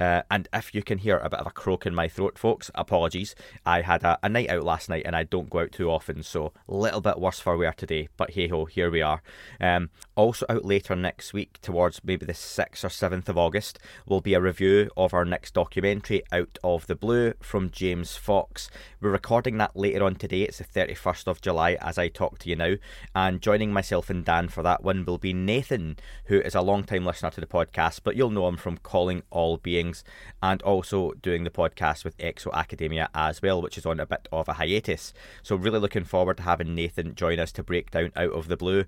Uh, 0.00 0.22
and 0.30 0.48
if 0.52 0.74
you 0.74 0.82
can 0.82 0.98
hear 0.98 1.18
a 1.18 1.28
bit 1.30 1.40
of 1.40 1.46
a 1.46 1.50
croak 1.50 1.86
in 1.86 1.94
my 1.94 2.08
throat, 2.08 2.38
folks, 2.38 2.70
apologies. 2.74 3.34
I 3.64 3.82
had 3.82 4.02
a, 4.02 4.18
a, 4.22 4.28
night 4.28 4.50
out 4.50 4.64
last 4.64 4.88
night 4.88 5.04
and 5.06 5.14
I 5.14 5.24
don't 5.24 5.50
go 5.50 5.60
out 5.60 5.72
too 5.72 5.90
often, 5.90 6.22
so 6.22 6.52
a 6.68 6.74
little 6.74 7.00
bit 7.00 7.20
worse 7.20 7.40
for 7.40 7.56
wear 7.56 7.72
today. 7.72 8.08
But 8.16 8.32
hey 8.32 8.48
ho, 8.48 8.64
here 8.64 8.90
we 8.90 9.02
are. 9.02 9.22
Um, 9.60 9.90
also 10.16 10.46
out 10.48 10.64
later 10.64 10.96
next 10.96 11.32
week, 11.32 11.60
towards 11.62 12.02
maybe 12.04 12.26
the 12.26 12.32
6th 12.32 12.84
or 12.84 12.88
7th 12.88 13.28
of 13.28 13.38
August, 13.38 13.78
will 14.06 14.20
be 14.20 14.34
a 14.34 14.40
review 14.40 14.90
of 14.96 15.14
our 15.14 15.24
next 15.24 15.54
documentary, 15.54 16.22
Out 16.32 16.58
of 16.62 16.86
the 16.86 16.94
Blue, 16.94 17.34
from 17.40 17.70
James 17.70 18.16
Fox. 18.16 18.70
We're 19.00 19.10
recording 19.10 19.58
that 19.58 19.76
later 19.76 20.04
on 20.04 20.16
today. 20.16 20.42
It's 20.42 20.58
the 20.58 20.64
31st 20.64 21.28
of 21.28 21.40
July 21.40 21.76
as 21.80 21.98
I 21.98 22.08
talk 22.08 22.38
to 22.40 22.48
you 22.48 22.56
now. 22.56 22.74
And 23.14 23.40
joining 23.40 23.72
myself 23.72 24.10
and 24.10 24.24
Dan 24.24 24.48
for 24.48 24.62
that 24.62 24.82
one 24.82 25.04
will 25.04 25.18
be 25.18 25.32
Nathan, 25.32 25.96
who 26.26 26.40
is 26.40 26.54
a 26.54 26.60
long 26.60 26.84
time 26.84 27.04
listener 27.04 27.30
to 27.30 27.40
the 27.40 27.46
podcast, 27.46 28.00
but 28.04 28.16
you'll 28.16 28.30
know 28.30 28.48
him 28.48 28.56
from 28.56 28.78
Calling 28.78 29.22
All 29.30 29.56
Beings 29.84 30.04
and 30.42 30.62
also 30.62 31.12
doing 31.22 31.44
the 31.44 31.50
podcast 31.50 32.04
with 32.04 32.16
Exo 32.18 32.52
Academia 32.52 33.10
as 33.14 33.42
well, 33.42 33.60
which 33.60 33.76
is 33.76 33.86
on 33.86 34.00
a 34.00 34.06
bit 34.06 34.28
of 34.32 34.48
a 34.48 34.54
hiatus. 34.54 35.12
So, 35.42 35.56
really 35.56 35.78
looking 35.78 36.04
forward 36.04 36.38
to 36.38 36.42
having 36.44 36.74
Nathan 36.74 37.14
join 37.14 37.38
us 37.38 37.52
to 37.52 37.62
break 37.62 37.90
down 37.90 38.12
Out 38.16 38.32
of 38.32 38.48
the 38.48 38.56
Blue. 38.56 38.84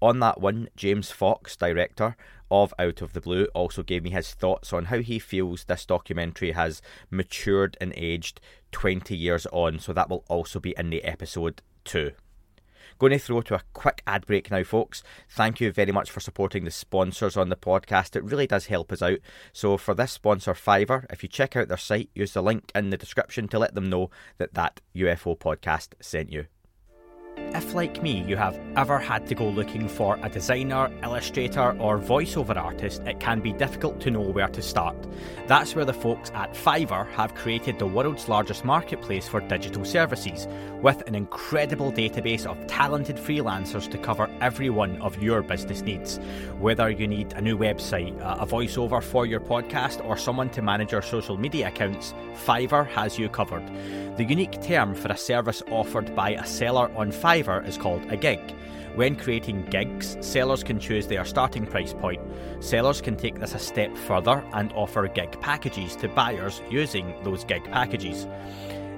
On 0.00 0.20
that 0.20 0.40
one, 0.40 0.68
James 0.76 1.10
Fox, 1.10 1.56
director 1.56 2.16
of 2.50 2.72
Out 2.78 3.02
of 3.02 3.12
the 3.12 3.20
Blue, 3.20 3.46
also 3.54 3.82
gave 3.82 4.04
me 4.04 4.10
his 4.10 4.32
thoughts 4.32 4.72
on 4.72 4.86
how 4.86 4.98
he 4.98 5.18
feels 5.18 5.64
this 5.64 5.86
documentary 5.86 6.52
has 6.52 6.82
matured 7.10 7.76
and 7.80 7.92
aged 7.96 8.40
20 8.72 9.16
years 9.16 9.46
on. 9.52 9.78
So 9.78 9.92
that 9.92 10.10
will 10.10 10.24
also 10.28 10.60
be 10.60 10.74
in 10.78 10.90
the 10.90 11.02
episode 11.02 11.62
too. 11.84 12.12
Going 12.98 13.12
to 13.12 13.18
throw 13.18 13.42
to 13.42 13.56
a 13.56 13.62
quick 13.74 14.02
ad 14.06 14.26
break 14.26 14.50
now, 14.50 14.62
folks. 14.62 15.02
Thank 15.28 15.60
you 15.60 15.70
very 15.70 15.92
much 15.92 16.10
for 16.10 16.20
supporting 16.20 16.64
the 16.64 16.70
sponsors 16.70 17.36
on 17.36 17.50
the 17.50 17.56
podcast. 17.56 18.16
It 18.16 18.24
really 18.24 18.46
does 18.46 18.66
help 18.66 18.90
us 18.90 19.02
out. 19.02 19.18
So, 19.52 19.76
for 19.76 19.94
this 19.94 20.12
sponsor, 20.12 20.54
Fiverr, 20.54 21.04
if 21.10 21.22
you 21.22 21.28
check 21.28 21.56
out 21.56 21.68
their 21.68 21.76
site, 21.76 22.08
use 22.14 22.32
the 22.32 22.42
link 22.42 22.72
in 22.74 22.88
the 22.88 22.96
description 22.96 23.48
to 23.48 23.58
let 23.58 23.74
them 23.74 23.90
know 23.90 24.10
that 24.38 24.54
that 24.54 24.80
UFO 24.94 25.38
podcast 25.38 25.88
sent 26.00 26.32
you. 26.32 26.46
If, 27.56 27.72
like 27.72 28.02
me, 28.02 28.22
you 28.28 28.36
have 28.36 28.60
ever 28.76 28.98
had 28.98 29.26
to 29.28 29.34
go 29.34 29.48
looking 29.48 29.88
for 29.88 30.18
a 30.22 30.28
designer, 30.28 30.90
illustrator, 31.02 31.74
or 31.80 31.98
voiceover 31.98 32.54
artist, 32.54 33.00
it 33.06 33.18
can 33.18 33.40
be 33.40 33.54
difficult 33.54 33.98
to 34.02 34.10
know 34.10 34.20
where 34.20 34.48
to 34.48 34.60
start. 34.60 34.94
That's 35.46 35.74
where 35.74 35.86
the 35.86 35.94
folks 35.94 36.30
at 36.34 36.52
Fiverr 36.52 37.10
have 37.12 37.34
created 37.34 37.78
the 37.78 37.86
world's 37.86 38.28
largest 38.28 38.66
marketplace 38.66 39.26
for 39.26 39.40
digital 39.40 39.86
services, 39.86 40.46
with 40.82 41.02
an 41.06 41.14
incredible 41.14 41.90
database 41.90 42.44
of 42.44 42.66
talented 42.66 43.16
freelancers 43.16 43.90
to 43.90 43.96
cover 43.96 44.28
every 44.42 44.68
one 44.68 45.00
of 45.00 45.22
your 45.22 45.40
business 45.40 45.80
needs. 45.80 46.18
Whether 46.60 46.90
you 46.90 47.06
need 47.06 47.32
a 47.32 47.40
new 47.40 47.56
website, 47.56 48.14
a 48.20 48.46
voiceover 48.46 49.02
for 49.02 49.24
your 49.24 49.40
podcast, 49.40 50.04
or 50.04 50.18
someone 50.18 50.50
to 50.50 50.60
manage 50.60 50.92
your 50.92 51.00
social 51.00 51.38
media 51.38 51.68
accounts, 51.68 52.12
Fiverr 52.44 52.86
has 52.88 53.18
you 53.18 53.30
covered. 53.30 53.66
The 54.18 54.24
unique 54.24 54.60
term 54.62 54.94
for 54.94 55.08
a 55.08 55.16
service 55.16 55.62
offered 55.70 56.14
by 56.14 56.30
a 56.30 56.46
seller 56.46 56.90
on 56.96 57.12
Fiverr 57.12 57.45
is 57.66 57.78
called 57.78 58.10
a 58.10 58.16
gig. 58.16 58.40
When 58.94 59.14
creating 59.16 59.66
gigs, 59.66 60.16
sellers 60.20 60.64
can 60.64 60.80
choose 60.80 61.06
their 61.06 61.24
starting 61.24 61.66
price 61.66 61.92
point. 61.92 62.20
Sellers 62.60 63.00
can 63.00 63.16
take 63.16 63.38
this 63.38 63.54
a 63.54 63.58
step 63.58 63.96
further 63.96 64.44
and 64.54 64.72
offer 64.72 65.06
gig 65.08 65.38
packages 65.40 65.96
to 65.96 66.08
buyers 66.08 66.62
using 66.70 67.14
those 67.22 67.44
gig 67.44 67.64
packages. 67.70 68.26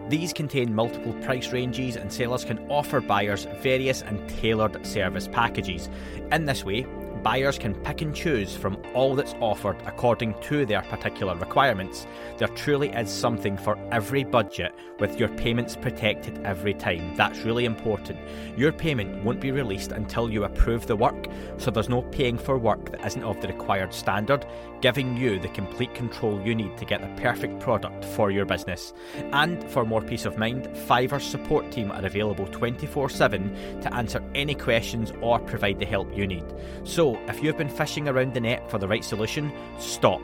These 0.08 0.32
contain 0.32 0.74
multiple 0.74 1.12
price 1.24 1.52
ranges, 1.52 1.96
and 1.96 2.10
sellers 2.10 2.44
can 2.44 2.58
offer 2.70 3.00
buyers 3.00 3.46
various 3.60 4.00
and 4.00 4.26
tailored 4.28 4.86
service 4.86 5.28
packages. 5.28 5.90
In 6.32 6.46
this 6.46 6.64
way, 6.64 6.86
buyers 7.18 7.58
can 7.58 7.74
pick 7.74 8.02
and 8.02 8.14
choose 8.14 8.56
from 8.56 8.78
all 8.94 9.14
that's 9.14 9.34
offered 9.40 9.76
according 9.86 10.34
to 10.42 10.64
their 10.64 10.82
particular 10.82 11.34
requirements. 11.36 12.06
There 12.38 12.48
truly 12.48 12.90
is 12.90 13.10
something 13.10 13.56
for 13.56 13.78
every 13.92 14.24
budget, 14.24 14.74
with 14.98 15.18
your 15.18 15.28
payments 15.28 15.76
protected 15.76 16.44
every 16.44 16.74
time. 16.74 17.14
That's 17.16 17.40
really 17.40 17.64
important. 17.64 18.18
Your 18.56 18.72
payment 18.72 19.24
won't 19.24 19.40
be 19.40 19.52
released 19.52 19.92
until 19.92 20.30
you 20.30 20.44
approve 20.44 20.86
the 20.86 20.96
work, 20.96 21.28
so 21.56 21.70
there's 21.70 21.88
no 21.88 22.02
paying 22.02 22.38
for 22.38 22.58
work 22.58 22.90
that 22.90 23.06
isn't 23.06 23.22
of 23.22 23.40
the 23.40 23.48
required 23.48 23.92
standard, 23.92 24.46
giving 24.80 25.16
you 25.16 25.38
the 25.38 25.48
complete 25.48 25.94
control 25.94 26.40
you 26.40 26.54
need 26.54 26.76
to 26.76 26.84
get 26.84 27.00
the 27.00 27.22
perfect 27.22 27.58
product 27.60 28.04
for 28.04 28.30
your 28.30 28.44
business. 28.44 28.92
And 29.32 29.62
for 29.70 29.84
more 29.84 30.02
peace 30.02 30.24
of 30.24 30.38
mind, 30.38 30.66
Fiverr's 30.88 31.24
support 31.24 31.70
team 31.70 31.90
are 31.90 32.04
available 32.04 32.46
24 32.46 33.08
7 33.08 33.80
to 33.80 33.94
answer 33.94 34.22
any 34.34 34.54
questions 34.54 35.12
or 35.20 35.38
provide 35.38 35.78
the 35.78 35.86
help 35.86 36.16
you 36.16 36.26
need. 36.26 36.44
So, 36.84 37.07
if 37.28 37.42
you've 37.42 37.56
been 37.56 37.68
fishing 37.68 38.08
around 38.08 38.34
the 38.34 38.40
net 38.40 38.70
for 38.70 38.78
the 38.78 38.88
right 38.88 39.04
solution, 39.04 39.52
stop. 39.78 40.20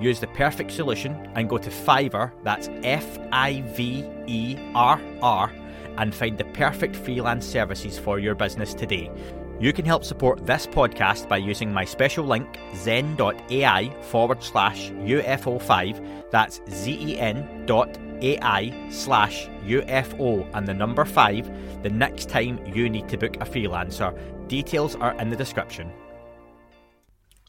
Use 0.00 0.20
the 0.20 0.26
perfect 0.28 0.72
solution 0.72 1.12
and 1.34 1.48
go 1.48 1.58
to 1.58 1.70
Fiverr, 1.70 2.32
that's 2.42 2.68
F 2.82 3.18
I 3.32 3.62
V 3.74 4.04
E 4.26 4.56
R 4.74 5.00
R, 5.22 5.52
and 5.96 6.14
find 6.14 6.36
the 6.36 6.44
perfect 6.44 6.96
freelance 6.96 7.46
services 7.46 7.98
for 7.98 8.18
your 8.18 8.34
business 8.34 8.74
today. 8.74 9.10
You 9.58 9.72
can 9.72 9.86
help 9.86 10.04
support 10.04 10.44
this 10.44 10.66
podcast 10.66 11.28
by 11.28 11.38
using 11.38 11.72
my 11.72 11.86
special 11.86 12.26
link, 12.26 12.58
zen.ai 12.74 13.90
forward 14.02 14.42
slash 14.42 14.90
UFO5. 14.90 16.30
That's 16.30 16.60
zen 16.68 17.64
dot 17.64 17.98
AI 18.20 18.88
slash 18.90 19.48
UFO 19.64 20.46
and 20.54 20.66
the 20.66 20.74
number 20.74 21.04
5 21.04 21.82
the 21.82 21.90
next 21.90 22.28
time 22.28 22.58
you 22.66 22.88
need 22.88 23.08
to 23.08 23.16
book 23.16 23.36
a 23.36 23.46
freelancer. 23.46 24.18
Details 24.48 24.94
are 24.96 25.14
in 25.20 25.30
the 25.30 25.36
description 25.36 25.90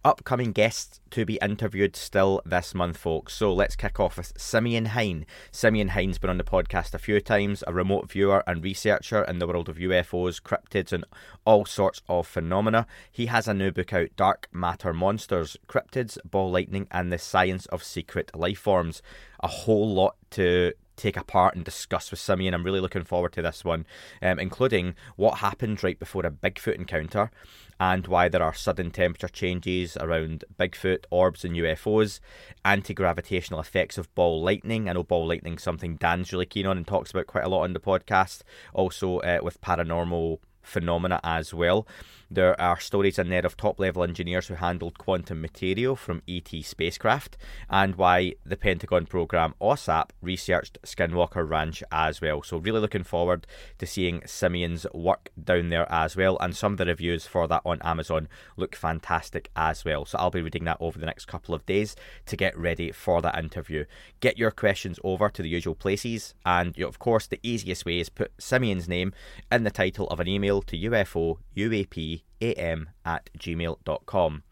upcoming 0.07 0.53
guests 0.53 1.01
to 1.11 1.25
be 1.25 1.37
interviewed 1.41 1.93
still 1.93 2.41
this 2.45 2.73
month, 2.73 2.95
folks. 2.95 3.33
So 3.33 3.53
let's 3.53 3.75
kick 3.75 3.99
off 3.99 4.15
with 4.15 4.31
Simeon 4.39 4.85
Hein. 4.85 5.25
Simeon 5.51 5.89
Hein's 5.89 6.17
been 6.17 6.29
on 6.29 6.37
the 6.37 6.45
podcast 6.45 6.93
a 6.93 6.97
few 6.97 7.19
times, 7.19 7.61
a 7.67 7.73
remote 7.73 8.09
viewer 8.09 8.41
and 8.47 8.63
researcher 8.63 9.21
in 9.25 9.39
the 9.39 9.47
world 9.47 9.67
of 9.67 9.75
UFOs, 9.75 10.41
cryptids, 10.41 10.93
and 10.93 11.03
all 11.43 11.65
sorts 11.65 12.01
of 12.07 12.25
phenomena. 12.25 12.87
He 13.11 13.25
has 13.25 13.49
a 13.49 13.53
new 13.53 13.69
book 13.69 13.91
out, 13.91 14.07
Dark 14.15 14.47
Matter 14.53 14.93
Monsters, 14.93 15.57
Cryptids, 15.67 16.17
Ball 16.23 16.51
Lightning, 16.51 16.87
and 16.89 17.11
the 17.11 17.17
Science 17.17 17.65
of 17.65 17.83
Secret 17.83 18.31
Life 18.33 18.59
Forms. 18.59 19.01
A 19.41 19.47
whole 19.49 19.93
lot 19.93 20.15
to 20.31 20.71
take 20.95 21.17
apart 21.17 21.53
and 21.55 21.65
discuss 21.65 22.11
with 22.11 22.19
Simeon. 22.21 22.53
I'm 22.53 22.63
really 22.63 22.79
looking 22.79 23.03
forward 23.03 23.33
to 23.33 23.41
this 23.41 23.65
one, 23.65 23.85
um, 24.21 24.39
including 24.39 24.95
what 25.17 25.39
happened 25.39 25.83
right 25.83 25.99
before 25.99 26.25
a 26.25 26.31
Bigfoot 26.31 26.75
encounter 26.75 27.29
and 27.79 28.07
why 28.07 28.27
there 28.27 28.43
are 28.43 28.53
sudden 28.53 28.91
temperature 28.91 29.27
changes 29.27 29.97
around 29.97 30.45
Bigfoot, 30.59 31.05
orbs, 31.09 31.45
and 31.45 31.55
UFOs, 31.55 32.19
anti 32.65 32.93
gravitational 32.93 33.59
effects 33.59 33.97
of 33.97 34.13
ball 34.15 34.41
lightning. 34.41 34.89
I 34.89 34.93
know 34.93 35.03
ball 35.03 35.27
lightning 35.27 35.57
something 35.57 35.95
Dan's 35.95 36.31
really 36.31 36.45
keen 36.45 36.65
on 36.65 36.77
and 36.77 36.87
talks 36.87 37.11
about 37.11 37.27
quite 37.27 37.45
a 37.45 37.49
lot 37.49 37.63
on 37.63 37.73
the 37.73 37.79
podcast. 37.79 38.41
Also, 38.73 39.19
uh, 39.19 39.39
with 39.41 39.61
paranormal 39.61 40.39
phenomena 40.67 41.19
as 41.23 41.53
well. 41.53 41.87
There 42.29 42.59
are 42.59 42.77
stories 42.77 43.17
in 43.17 43.29
there 43.29 43.45
of 43.45 43.55
top 43.55 43.79
level 43.79 44.03
engineers 44.03 44.47
who 44.47 44.55
handled 44.55 44.97
quantum 44.97 45.39
material 45.39 45.95
from 45.95 46.23
ET 46.27 46.49
spacecraft, 46.61 47.37
and 47.69 47.95
why 47.95 48.33
the 48.45 48.57
Pentagon 48.57 49.05
program 49.05 49.53
OSAP 49.61 50.09
researched 50.21 50.77
Skinwalker 50.83 51.49
Ranch 51.49 51.83
as 51.89 52.19
well. 52.19 52.43
So, 52.43 52.57
really 52.57 52.81
looking 52.81 53.03
forward 53.03 53.47
to 53.77 53.85
seeing 53.85 54.23
Simeon's 54.25 54.85
work 54.93 55.29
down 55.41 55.69
there 55.69 55.89
as 55.89 56.17
well, 56.17 56.37
and 56.41 56.53
some 56.53 56.73
of 56.73 56.77
the 56.77 56.85
reviews 56.85 57.25
for 57.25 57.47
that 57.47 57.61
on 57.63 57.81
Amazon 57.81 58.27
look 58.57 58.75
fantastic 58.75 59.49
as 59.55 59.85
well. 59.85 60.03
So, 60.03 60.17
I'll 60.17 60.29
be 60.29 60.41
reading 60.41 60.65
that 60.65 60.77
over 60.81 60.99
the 60.99 61.05
next 61.05 61.27
couple 61.27 61.55
of 61.55 61.65
days 61.65 61.95
to 62.25 62.35
get 62.35 62.57
ready 62.57 62.91
for 62.91 63.21
that 63.21 63.39
interview. 63.39 63.85
Get 64.19 64.37
your 64.37 64.51
questions 64.51 64.99
over 65.01 65.29
to 65.29 65.41
the 65.41 65.49
usual 65.49 65.75
places, 65.75 66.33
and 66.45 66.77
of 66.81 66.99
course, 66.99 67.25
the 67.25 67.39
easiest 67.41 67.85
way 67.85 67.99
is 67.99 68.09
put 68.09 68.33
Simeon's 68.37 68.89
name 68.89 69.13
in 69.49 69.63
the 69.63 69.71
title 69.71 70.07
of 70.07 70.19
an 70.19 70.27
email 70.27 70.56
to 70.63 70.77
UFO 70.77 71.37
UAP 71.55 72.23
am 72.41 72.89
at 73.05 73.29
gmail.com. 73.37 74.43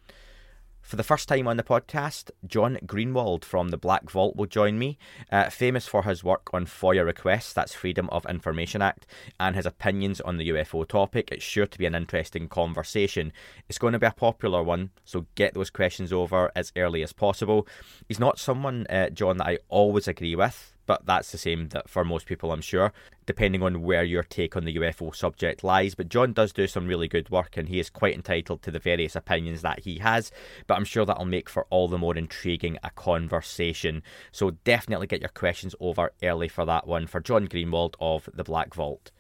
For 0.86 0.98
the 0.98 1.04
first 1.04 1.28
time 1.28 1.48
on 1.48 1.58
the 1.58 1.64
podcast, 1.64 2.30
John 2.46 2.78
Greenwald 2.86 3.44
from 3.44 3.70
the 3.70 3.78
Black 3.78 4.08
Vault 4.12 4.36
will 4.36 4.46
join 4.46 4.78
me, 4.78 5.00
uh, 5.32 5.50
famous 5.50 5.88
for 5.88 6.04
his 6.04 6.24
work 6.24 6.54
on 6.54 6.68
FOIA 6.68 7.04
requests, 7.04 7.54
that's 7.54 7.74
Freedom 7.74 8.08
of 8.12 8.24
Information 8.28 8.84
Act, 8.84 9.08
and 9.40 9.56
his 9.56 9.66
opinions 9.66 10.22
on 10.22 10.38
the 10.38 10.50
UFO 10.50 10.88
topic. 10.88 11.32
It's 11.32 11.44
sure 11.44 11.66
to 11.66 11.78
be 11.80 11.88
an 11.88 11.96
interesting 11.96 12.48
conversation. 12.48 13.34
It's 13.68 13.80
going 13.80 13.94
to 13.94 14.00
be 14.00 14.06
a 14.06 14.12
popular 14.12 14.62
one, 14.62 14.92
so 15.06 15.26
get 15.34 15.56
those 15.56 15.72
questions 15.72 16.14
over 16.14 16.52
as 16.56 16.72
early 16.76 17.02
as 17.02 17.14
possible. 17.14 17.68
He's 18.08 18.20
not 18.20 18.38
someone, 18.38 18.86
uh, 18.88 19.10
John, 19.10 19.38
that 19.38 19.48
I 19.48 19.58
always 19.70 20.08
agree 20.08 20.36
with 20.36 20.75
but 20.86 21.06
that's 21.06 21.32
the 21.32 21.38
same 21.38 21.70
that 21.70 21.90
for 21.90 22.04
most 22.04 22.26
people, 22.26 22.52
I'm 22.52 22.62
sure, 22.62 22.94
depending 23.26 23.64
on 23.64 23.82
where 23.82 24.04
your 24.04 24.24
take 24.24 24.56
on 24.56 24.66
the 24.66 24.76
UFO 24.76 25.16
subject 25.16 25.64
lies. 25.64 25.96
But 25.96 26.10
John 26.10 26.34
does 26.34 26.54
do 26.54 26.68
some 26.68 26.88
really 26.88 27.08
good 27.08 27.30
work, 27.30 27.58
and 27.58 27.68
he 27.68 27.80
is 27.80 27.90
quite 27.90 28.16
entitled 28.16 28.62
to 28.64 28.72
the 28.72 28.80
various 28.80 29.16
opinions 29.16 29.62
that 29.62 29.80
he 29.80 30.00
has. 30.00 30.32
But 30.68 30.76
I'm 30.76 30.86
sure 30.86 31.06
that'll 31.06 31.26
make 31.26 31.50
for 31.50 31.66
all 31.70 31.88
the 31.88 31.98
more 31.98 32.16
intriguing 32.16 32.78
a 32.84 32.90
conversation. 32.92 34.04
So 34.32 34.52
definitely 34.64 35.08
get 35.08 35.22
your 35.22 35.30
questions 35.30 35.76
over 35.80 36.12
early 36.24 36.48
for 36.48 36.66
that 36.66 36.88
one 36.88 37.08
for 37.08 37.20
John 37.20 37.48
Greenwald 37.48 37.96
of 38.00 38.30
the 38.34 38.44
Black 38.44 38.74
Vault. 38.74 39.12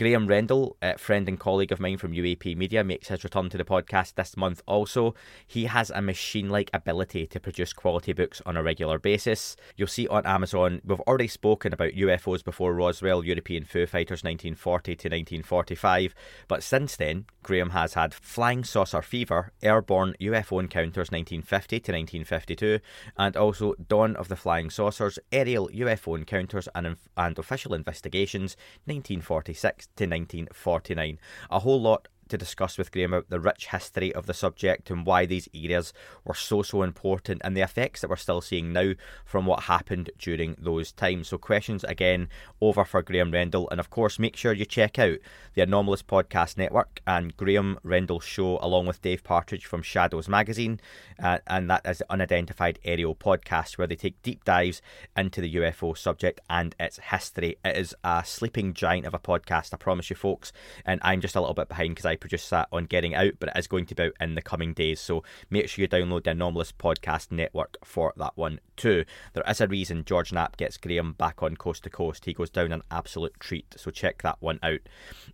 Graeme 0.00 0.26
Rendall, 0.26 0.76
a 0.80 0.96
friend 0.96 1.28
and 1.28 1.38
colleague 1.38 1.72
of 1.72 1.78
mine 1.78 1.98
from 1.98 2.12
UAP 2.12 2.56
Media, 2.56 2.82
makes 2.82 3.08
his 3.08 3.22
return 3.22 3.50
to 3.50 3.58
the 3.58 3.66
podcast 3.66 4.14
this 4.14 4.34
month 4.34 4.62
also. 4.66 5.14
He 5.46 5.66
has 5.66 5.90
a 5.90 6.00
machine 6.00 6.48
like 6.48 6.70
ability 6.72 7.26
to 7.26 7.38
produce 7.38 7.74
quality 7.74 8.14
books 8.14 8.40
on 8.46 8.56
a 8.56 8.62
regular 8.62 8.98
basis. 8.98 9.56
You'll 9.76 9.88
see 9.88 10.08
on 10.08 10.24
Amazon, 10.24 10.80
we've 10.86 11.00
already 11.00 11.28
spoken 11.28 11.74
about 11.74 11.92
UFOs 11.92 12.42
before 12.42 12.72
Roswell, 12.72 13.22
European 13.22 13.64
Foo 13.64 13.84
Fighters 13.84 14.24
1940 14.24 14.96
to 14.96 15.08
1945, 15.08 16.14
but 16.48 16.62
since 16.62 16.96
then, 16.96 17.26
Graeme 17.42 17.70
has 17.70 17.92
had 17.92 18.14
Flying 18.14 18.64
Saucer 18.64 19.02
Fever, 19.02 19.52
Airborne 19.62 20.14
UFO 20.18 20.60
Encounters 20.60 21.10
1950 21.10 21.80
to 21.80 21.92
1952, 21.92 22.78
and 23.18 23.36
also 23.36 23.74
Dawn 23.74 24.16
of 24.16 24.28
the 24.28 24.36
Flying 24.36 24.70
Saucers, 24.70 25.18
Aerial 25.30 25.68
UFO 25.68 26.16
Encounters 26.16 26.68
and, 26.74 26.96
and 27.18 27.38
Official 27.38 27.74
Investigations 27.74 28.56
1946 28.86 29.89
to 29.96 30.04
1949. 30.04 31.18
A 31.50 31.58
whole 31.58 31.80
lot 31.80 32.08
to 32.30 32.38
discuss 32.38 32.78
with 32.78 32.90
Graeme 32.90 33.12
about 33.12 33.28
the 33.28 33.40
rich 33.40 33.68
history 33.68 34.14
of 34.14 34.26
the 34.26 34.34
subject 34.34 34.90
and 34.90 35.04
why 35.04 35.26
these 35.26 35.48
areas 35.54 35.92
were 36.24 36.34
so, 36.34 36.62
so 36.62 36.82
important 36.82 37.42
and 37.44 37.56
the 37.56 37.60
effects 37.60 38.00
that 38.00 38.10
we're 38.10 38.16
still 38.16 38.40
seeing 38.40 38.72
now 38.72 38.92
from 39.24 39.46
what 39.46 39.64
happened 39.64 40.10
during 40.18 40.56
those 40.58 40.92
times. 40.92 41.28
So, 41.28 41.38
questions 41.38 41.84
again 41.84 42.28
over 42.60 42.84
for 42.84 43.02
Graeme 43.02 43.32
Rendall. 43.32 43.68
And 43.70 43.78
of 43.78 43.90
course, 43.90 44.18
make 44.18 44.36
sure 44.36 44.52
you 44.52 44.64
check 44.64 44.98
out 44.98 45.18
the 45.54 45.62
Anomalous 45.62 46.02
Podcast 46.02 46.56
Network 46.56 47.00
and 47.06 47.36
Graeme 47.36 47.78
Rendall's 47.84 48.24
show 48.24 48.58
along 48.62 48.86
with 48.86 49.02
Dave 49.02 49.22
Partridge 49.24 49.66
from 49.66 49.82
Shadows 49.82 50.28
Magazine. 50.28 50.80
Uh, 51.22 51.38
and 51.46 51.68
that 51.70 51.82
is 51.84 51.98
the 51.98 52.12
Unidentified 52.12 52.78
Aerial 52.84 53.14
Podcast, 53.14 53.76
where 53.76 53.86
they 53.86 53.96
take 53.96 54.22
deep 54.22 54.44
dives 54.44 54.80
into 55.16 55.40
the 55.40 55.54
UFO 55.56 55.96
subject 55.96 56.40
and 56.48 56.74
its 56.78 56.98
history. 56.98 57.56
It 57.64 57.76
is 57.76 57.94
a 58.04 58.22
sleeping 58.24 58.74
giant 58.74 59.06
of 59.06 59.14
a 59.14 59.18
podcast, 59.18 59.74
I 59.74 59.76
promise 59.76 60.10
you, 60.10 60.16
folks. 60.16 60.52
And 60.84 61.00
I'm 61.02 61.20
just 61.20 61.36
a 61.36 61.40
little 61.40 61.54
bit 61.54 61.68
behind 61.68 61.90
because 61.90 62.06
I 62.06 62.16
produced 62.20 62.50
that 62.50 62.68
on 62.70 62.84
Getting 62.84 63.14
Out, 63.14 63.34
but 63.40 63.48
it 63.48 63.58
is 63.58 63.66
going 63.66 63.86
to 63.86 63.94
be 63.94 64.02
out 64.04 64.12
in 64.20 64.34
the 64.34 64.42
coming 64.42 64.72
days. 64.72 65.00
So 65.00 65.24
make 65.50 65.68
sure 65.68 65.82
you 65.82 65.88
download 65.88 66.24
the 66.24 66.30
Anomalous 66.30 66.72
Podcast 66.72 67.32
Network 67.32 67.76
for 67.84 68.12
that 68.16 68.36
one 68.36 68.60
too. 68.76 69.04
There 69.32 69.44
is 69.48 69.60
a 69.60 69.66
reason 69.66 70.04
George 70.04 70.32
Knapp 70.32 70.56
gets 70.56 70.76
Graeme 70.76 71.12
back 71.12 71.42
on 71.42 71.56
Coast 71.56 71.84
to 71.84 71.90
Coast. 71.90 72.24
He 72.24 72.34
goes 72.34 72.50
down 72.50 72.72
an 72.72 72.82
absolute 72.90 73.38
treat, 73.40 73.74
so 73.76 73.90
check 73.90 74.22
that 74.22 74.36
one 74.40 74.58
out. 74.62 74.80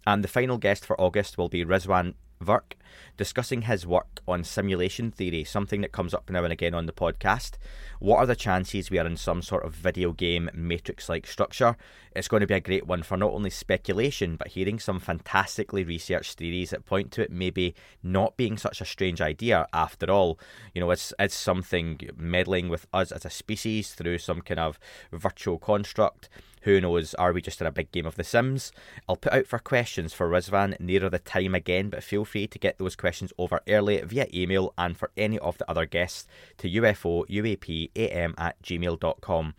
And 0.06 0.24
the 0.24 0.28
final 0.28 0.58
guest 0.58 0.86
for 0.86 1.00
August 1.00 1.36
will 1.36 1.48
be 1.48 1.64
Rizwan 1.64 2.14
Virk, 2.42 2.74
discussing 3.16 3.62
his 3.62 3.86
work 3.86 4.20
on 4.28 4.44
simulation 4.44 5.10
theory, 5.10 5.44
something 5.44 5.80
that 5.80 5.92
comes 5.92 6.12
up 6.14 6.28
now 6.30 6.44
and 6.44 6.52
again 6.52 6.74
on 6.74 6.86
the 6.86 6.92
podcast. 6.92 7.52
What 7.98 8.18
are 8.18 8.26
the 8.26 8.36
chances 8.36 8.90
we 8.90 8.98
are 8.98 9.06
in 9.06 9.16
some 9.16 9.42
sort 9.42 9.64
of 9.64 9.74
video 9.74 10.12
game 10.12 10.50
matrix 10.54 11.08
like 11.08 11.26
structure? 11.26 11.76
It's 12.14 12.28
going 12.28 12.40
to 12.40 12.46
be 12.46 12.54
a 12.54 12.60
great 12.60 12.86
one 12.86 13.02
for 13.02 13.16
not 13.16 13.32
only 13.32 13.50
speculation, 13.50 14.36
but 14.36 14.48
hearing 14.48 14.78
some 14.78 15.00
fantastically 15.00 15.84
researched 15.84 16.38
theories 16.38 16.70
that 16.70 16.86
point 16.86 17.10
to 17.12 17.22
it 17.22 17.30
maybe 17.30 17.74
not 18.02 18.36
being 18.36 18.56
such 18.56 18.80
a 18.80 18.86
strange 18.86 19.20
idea 19.20 19.66
after 19.72 20.10
all. 20.10 20.38
You 20.74 20.80
know, 20.80 20.90
it's, 20.90 21.12
it's 21.18 21.34
something 21.34 22.00
meddling 22.16 22.68
with 22.68 22.86
us 22.92 23.12
as 23.12 23.24
a 23.24 23.30
species 23.30 23.94
through 23.94 24.18
some 24.18 24.40
kind 24.40 24.60
of 24.60 24.78
virtual 25.12 25.58
construct. 25.58 26.28
Who 26.66 26.80
knows? 26.80 27.14
Are 27.14 27.32
we 27.32 27.40
just 27.40 27.60
in 27.60 27.66
a 27.68 27.70
big 27.70 27.92
game 27.92 28.06
of 28.06 28.16
The 28.16 28.24
Sims? 28.24 28.72
I'll 29.08 29.14
put 29.14 29.32
out 29.32 29.46
for 29.46 29.60
questions 29.60 30.12
for 30.12 30.28
Rizwan 30.28 30.74
nearer 30.80 31.08
the 31.08 31.20
time 31.20 31.54
again, 31.54 31.90
but 31.90 32.02
feel 32.02 32.24
free 32.24 32.48
to 32.48 32.58
get 32.58 32.76
those 32.76 32.96
questions 32.96 33.32
over 33.38 33.60
early 33.68 34.00
via 34.00 34.26
email 34.34 34.74
and 34.76 34.98
for 34.98 35.12
any 35.16 35.38
of 35.38 35.58
the 35.58 35.70
other 35.70 35.86
guests 35.86 36.26
to 36.58 36.68
ufo 36.68 37.24
ufouapam 37.28 38.34
at 38.36 38.60
gmail.com. 38.62 39.54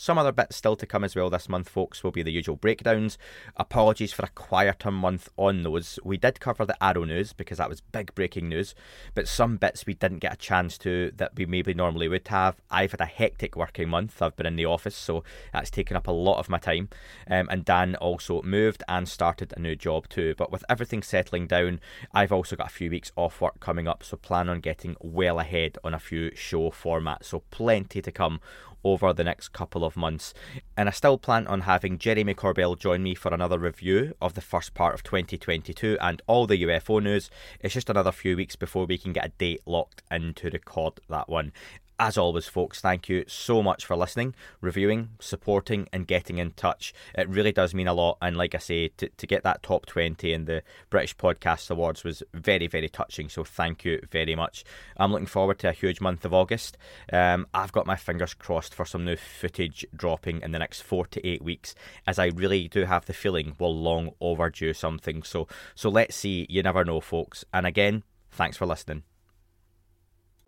Some 0.00 0.16
other 0.16 0.30
bits 0.30 0.54
still 0.54 0.76
to 0.76 0.86
come 0.86 1.02
as 1.02 1.16
well 1.16 1.28
this 1.28 1.48
month, 1.48 1.68
folks, 1.68 2.04
will 2.04 2.12
be 2.12 2.22
the 2.22 2.30
usual 2.30 2.54
breakdowns. 2.54 3.18
Apologies 3.56 4.12
for 4.12 4.24
a 4.24 4.28
quieter 4.28 4.92
month 4.92 5.28
on 5.36 5.64
those. 5.64 5.98
We 6.04 6.16
did 6.16 6.38
cover 6.38 6.64
the 6.64 6.76
AARO 6.80 7.04
news 7.04 7.32
because 7.32 7.58
that 7.58 7.68
was 7.68 7.80
big 7.80 8.14
breaking 8.14 8.48
news, 8.48 8.76
but 9.14 9.26
some 9.26 9.56
bits 9.56 9.86
we 9.86 9.94
didn't 9.94 10.20
get 10.20 10.34
a 10.34 10.36
chance 10.36 10.78
to 10.78 11.10
that 11.16 11.32
we 11.34 11.46
maybe 11.46 11.74
normally 11.74 12.06
would 12.06 12.28
have. 12.28 12.54
I've 12.70 12.92
had 12.92 13.00
a 13.00 13.06
hectic 13.06 13.56
working 13.56 13.88
month. 13.88 14.22
I've 14.22 14.36
been 14.36 14.46
in 14.46 14.54
the 14.54 14.66
office, 14.66 14.94
so 14.94 15.24
that's 15.52 15.68
taken 15.68 15.96
up 15.96 16.06
a 16.06 16.12
lot 16.12 16.38
of 16.38 16.48
my 16.48 16.58
time. 16.58 16.90
Um, 17.28 17.48
and 17.50 17.64
Dan 17.64 17.96
also 17.96 18.40
moved 18.42 18.84
and 18.86 19.08
started 19.08 19.52
a 19.56 19.60
new 19.60 19.74
job 19.74 20.08
too. 20.08 20.36
But 20.38 20.52
with 20.52 20.64
everything 20.68 21.02
settling 21.02 21.48
down, 21.48 21.80
I've 22.14 22.30
also 22.30 22.54
got 22.54 22.68
a 22.68 22.70
few 22.72 22.88
weeks 22.88 23.10
off 23.16 23.40
work 23.40 23.58
coming 23.58 23.88
up, 23.88 24.04
so 24.04 24.16
plan 24.16 24.48
on 24.48 24.60
getting 24.60 24.94
well 25.00 25.40
ahead 25.40 25.76
on 25.82 25.92
a 25.92 25.98
few 25.98 26.30
show 26.36 26.70
formats. 26.70 27.24
So 27.24 27.42
plenty 27.50 28.00
to 28.00 28.12
come 28.12 28.40
over 28.84 29.12
the 29.12 29.24
next 29.24 29.48
couple 29.52 29.84
of 29.84 29.96
months. 29.96 30.34
And 30.76 30.88
I 30.88 30.92
still 30.92 31.18
plan 31.18 31.46
on 31.46 31.62
having 31.62 31.98
Jeremy 31.98 32.34
Corbell 32.34 32.78
join 32.78 33.02
me 33.02 33.14
for 33.14 33.32
another 33.32 33.58
review 33.58 34.14
of 34.20 34.34
the 34.34 34.40
first 34.40 34.74
part 34.74 34.94
of 34.94 35.02
2022 35.02 35.98
and 36.00 36.22
all 36.26 36.46
the 36.46 36.62
UFO 36.62 37.02
news. 37.02 37.30
It's 37.60 37.74
just 37.74 37.90
another 37.90 38.12
few 38.12 38.36
weeks 38.36 38.56
before 38.56 38.86
we 38.86 38.98
can 38.98 39.12
get 39.12 39.26
a 39.26 39.30
date 39.30 39.62
locked 39.66 40.02
in 40.10 40.34
to 40.34 40.50
record 40.50 41.00
that 41.08 41.28
one. 41.28 41.52
As 42.00 42.16
always, 42.16 42.46
folks, 42.46 42.80
thank 42.80 43.08
you 43.08 43.24
so 43.26 43.60
much 43.60 43.84
for 43.84 43.96
listening, 43.96 44.32
reviewing, 44.60 45.08
supporting, 45.18 45.88
and 45.92 46.06
getting 46.06 46.38
in 46.38 46.52
touch. 46.52 46.94
It 47.16 47.28
really 47.28 47.50
does 47.50 47.74
mean 47.74 47.88
a 47.88 47.92
lot. 47.92 48.18
And 48.22 48.36
like 48.36 48.54
I 48.54 48.58
say, 48.58 48.86
to, 48.98 49.08
to 49.08 49.26
get 49.26 49.42
that 49.42 49.64
top 49.64 49.84
20 49.86 50.32
in 50.32 50.44
the 50.44 50.62
British 50.90 51.16
Podcast 51.16 51.68
Awards 51.72 52.04
was 52.04 52.22
very, 52.32 52.68
very 52.68 52.88
touching. 52.88 53.28
So 53.28 53.42
thank 53.42 53.84
you 53.84 54.00
very 54.12 54.36
much. 54.36 54.62
I'm 54.96 55.10
looking 55.10 55.26
forward 55.26 55.58
to 55.58 55.70
a 55.70 55.72
huge 55.72 56.00
month 56.00 56.24
of 56.24 56.32
August. 56.32 56.78
Um, 57.12 57.48
I've 57.52 57.72
got 57.72 57.84
my 57.84 57.96
fingers 57.96 58.32
crossed 58.32 58.76
for 58.76 58.84
some 58.84 59.04
new 59.04 59.16
footage 59.16 59.84
dropping 59.92 60.42
in 60.42 60.52
the 60.52 60.60
next 60.60 60.82
four 60.82 61.04
to 61.06 61.26
eight 61.26 61.42
weeks, 61.42 61.74
as 62.06 62.20
I 62.20 62.26
really 62.26 62.68
do 62.68 62.84
have 62.84 63.06
the 63.06 63.12
feeling 63.12 63.56
we'll 63.58 63.76
long 63.76 64.12
overdue 64.20 64.72
something. 64.72 65.24
So, 65.24 65.48
so 65.74 65.88
let's 65.88 66.14
see. 66.14 66.46
You 66.48 66.62
never 66.62 66.84
know, 66.84 67.00
folks. 67.00 67.44
And 67.52 67.66
again, 67.66 68.04
thanks 68.30 68.56
for 68.56 68.66
listening. 68.66 69.02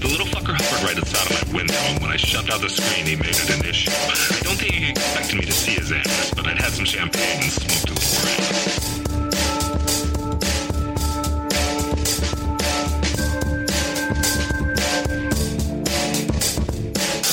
The 0.00 0.08
little 0.08 0.26
fucker 0.26 0.54
hovered 0.54 0.82
right 0.84 0.96
outside 0.96 1.30
of 1.30 1.48
my 1.52 1.58
window, 1.58 1.74
and 1.88 2.00
when 2.00 2.10
I 2.10 2.16
shoved 2.16 2.50
out 2.50 2.60
the 2.60 2.68
screen, 2.68 3.06
he 3.06 3.16
made 3.16 3.36
it 3.36 3.50
an 3.50 3.64
issue. 3.64 3.90
I 3.90 4.40
don't 4.42 4.56
think 4.56 4.72
he 4.72 4.90
expected 4.90 5.38
me 5.38 5.44
to 5.46 5.52
see 5.52 5.72
his 5.72 5.92
ass, 5.92 6.32
but 6.34 6.46
I'd 6.46 6.58
had 6.58 6.72
some 6.72 6.84
champagne 6.84 7.42
and 7.42 7.52
smoked 7.52 7.90
a 7.90 7.94
little 7.94 8.20
grass. 8.22 8.96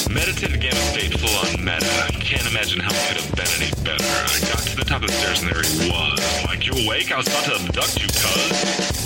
Meditative 0.10 0.60
game 0.60 0.72
of 0.72 0.78
state 0.94 1.20
full 1.20 1.36
on 1.40 1.64
meta. 1.64 2.10
Can't 2.20 2.48
imagine 2.50 2.80
how 2.80 2.92
it 2.94 3.08
could 3.08 3.18
have 3.22 3.36
been 3.36 3.48
any 3.62 3.72
better. 3.84 4.04
I 4.04 4.40
got 4.52 4.60
to 4.68 4.76
the 4.76 4.86
top 4.86 5.02
of 5.02 5.08
the 5.08 5.14
stairs 5.14 5.42
and 5.42 5.52
there 5.52 5.62
he 5.62 5.90
was. 5.90 6.20
Like, 6.46 6.66
you 6.66 6.74
awake? 6.86 7.12
I 7.12 7.18
was 7.18 7.28
about 7.28 7.46
to 7.46 7.56
abduct 7.56 8.02
you, 8.02 8.08
cuz. 8.08 9.03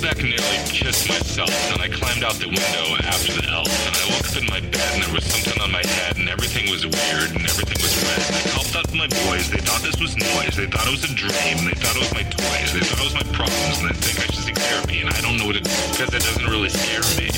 Back 0.00 0.18
nearly 0.18 0.58
kissed 0.70 1.08
myself, 1.08 1.50
and 1.72 1.82
I 1.82 1.88
climbed 1.88 2.22
out 2.24 2.34
the 2.34 2.48
window 2.48 2.96
after 3.04 3.32
the 3.32 3.48
elf, 3.50 3.68
and 3.86 3.94
I 3.94 4.04
woke 4.10 4.26
up 4.26 4.36
in 4.36 4.46
my 4.46 4.60
bed, 4.60 4.94
and 4.94 5.04
there 5.04 5.14
was 5.14 5.24
something 5.24 5.60
on 5.60 5.70
my 5.70 5.82
head, 5.84 6.16
and 6.16 6.28
everything 6.28 6.70
was 6.70 6.86
weird, 6.86 7.30
and 7.34 7.44
everything 7.44 7.80
was 7.82 7.94
red. 8.02 8.22
And 8.26 8.36
I 8.36 8.40
called 8.54 8.70
to 8.70 8.96
my 8.96 9.08
boys, 9.28 9.50
they 9.50 9.58
thought 9.58 9.82
this 9.82 9.98
was 10.00 10.16
noise, 10.16 10.56
they 10.56 10.66
thought 10.66 10.86
it 10.86 10.94
was 10.94 11.04
a 11.04 11.12
dream, 11.14 11.64
they 11.64 11.74
thought 11.76 11.96
it 11.96 12.02
was 12.06 12.14
my 12.14 12.22
toys, 12.22 12.72
they 12.72 12.80
thought 12.80 13.00
it 13.00 13.04
was 13.12 13.14
my 13.14 13.24
problems, 13.34 13.78
and 13.82 13.90
they 13.90 13.96
think 13.98 14.20
I 14.22 14.26
should 14.32 14.44
seek 14.44 14.56
therapy, 14.56 15.00
and 15.00 15.10
I 15.10 15.20
don't 15.20 15.36
know 15.36 15.46
what 15.46 15.56
to 15.56 15.60
do, 15.60 15.70
because 15.90 16.14
it 16.14 16.22
doesn't 16.22 16.46
really 16.46 16.70
scare 16.70 17.02
me. 17.18 17.28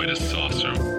quite 0.00 0.12
a 0.12 0.16
saucer. 0.16 0.89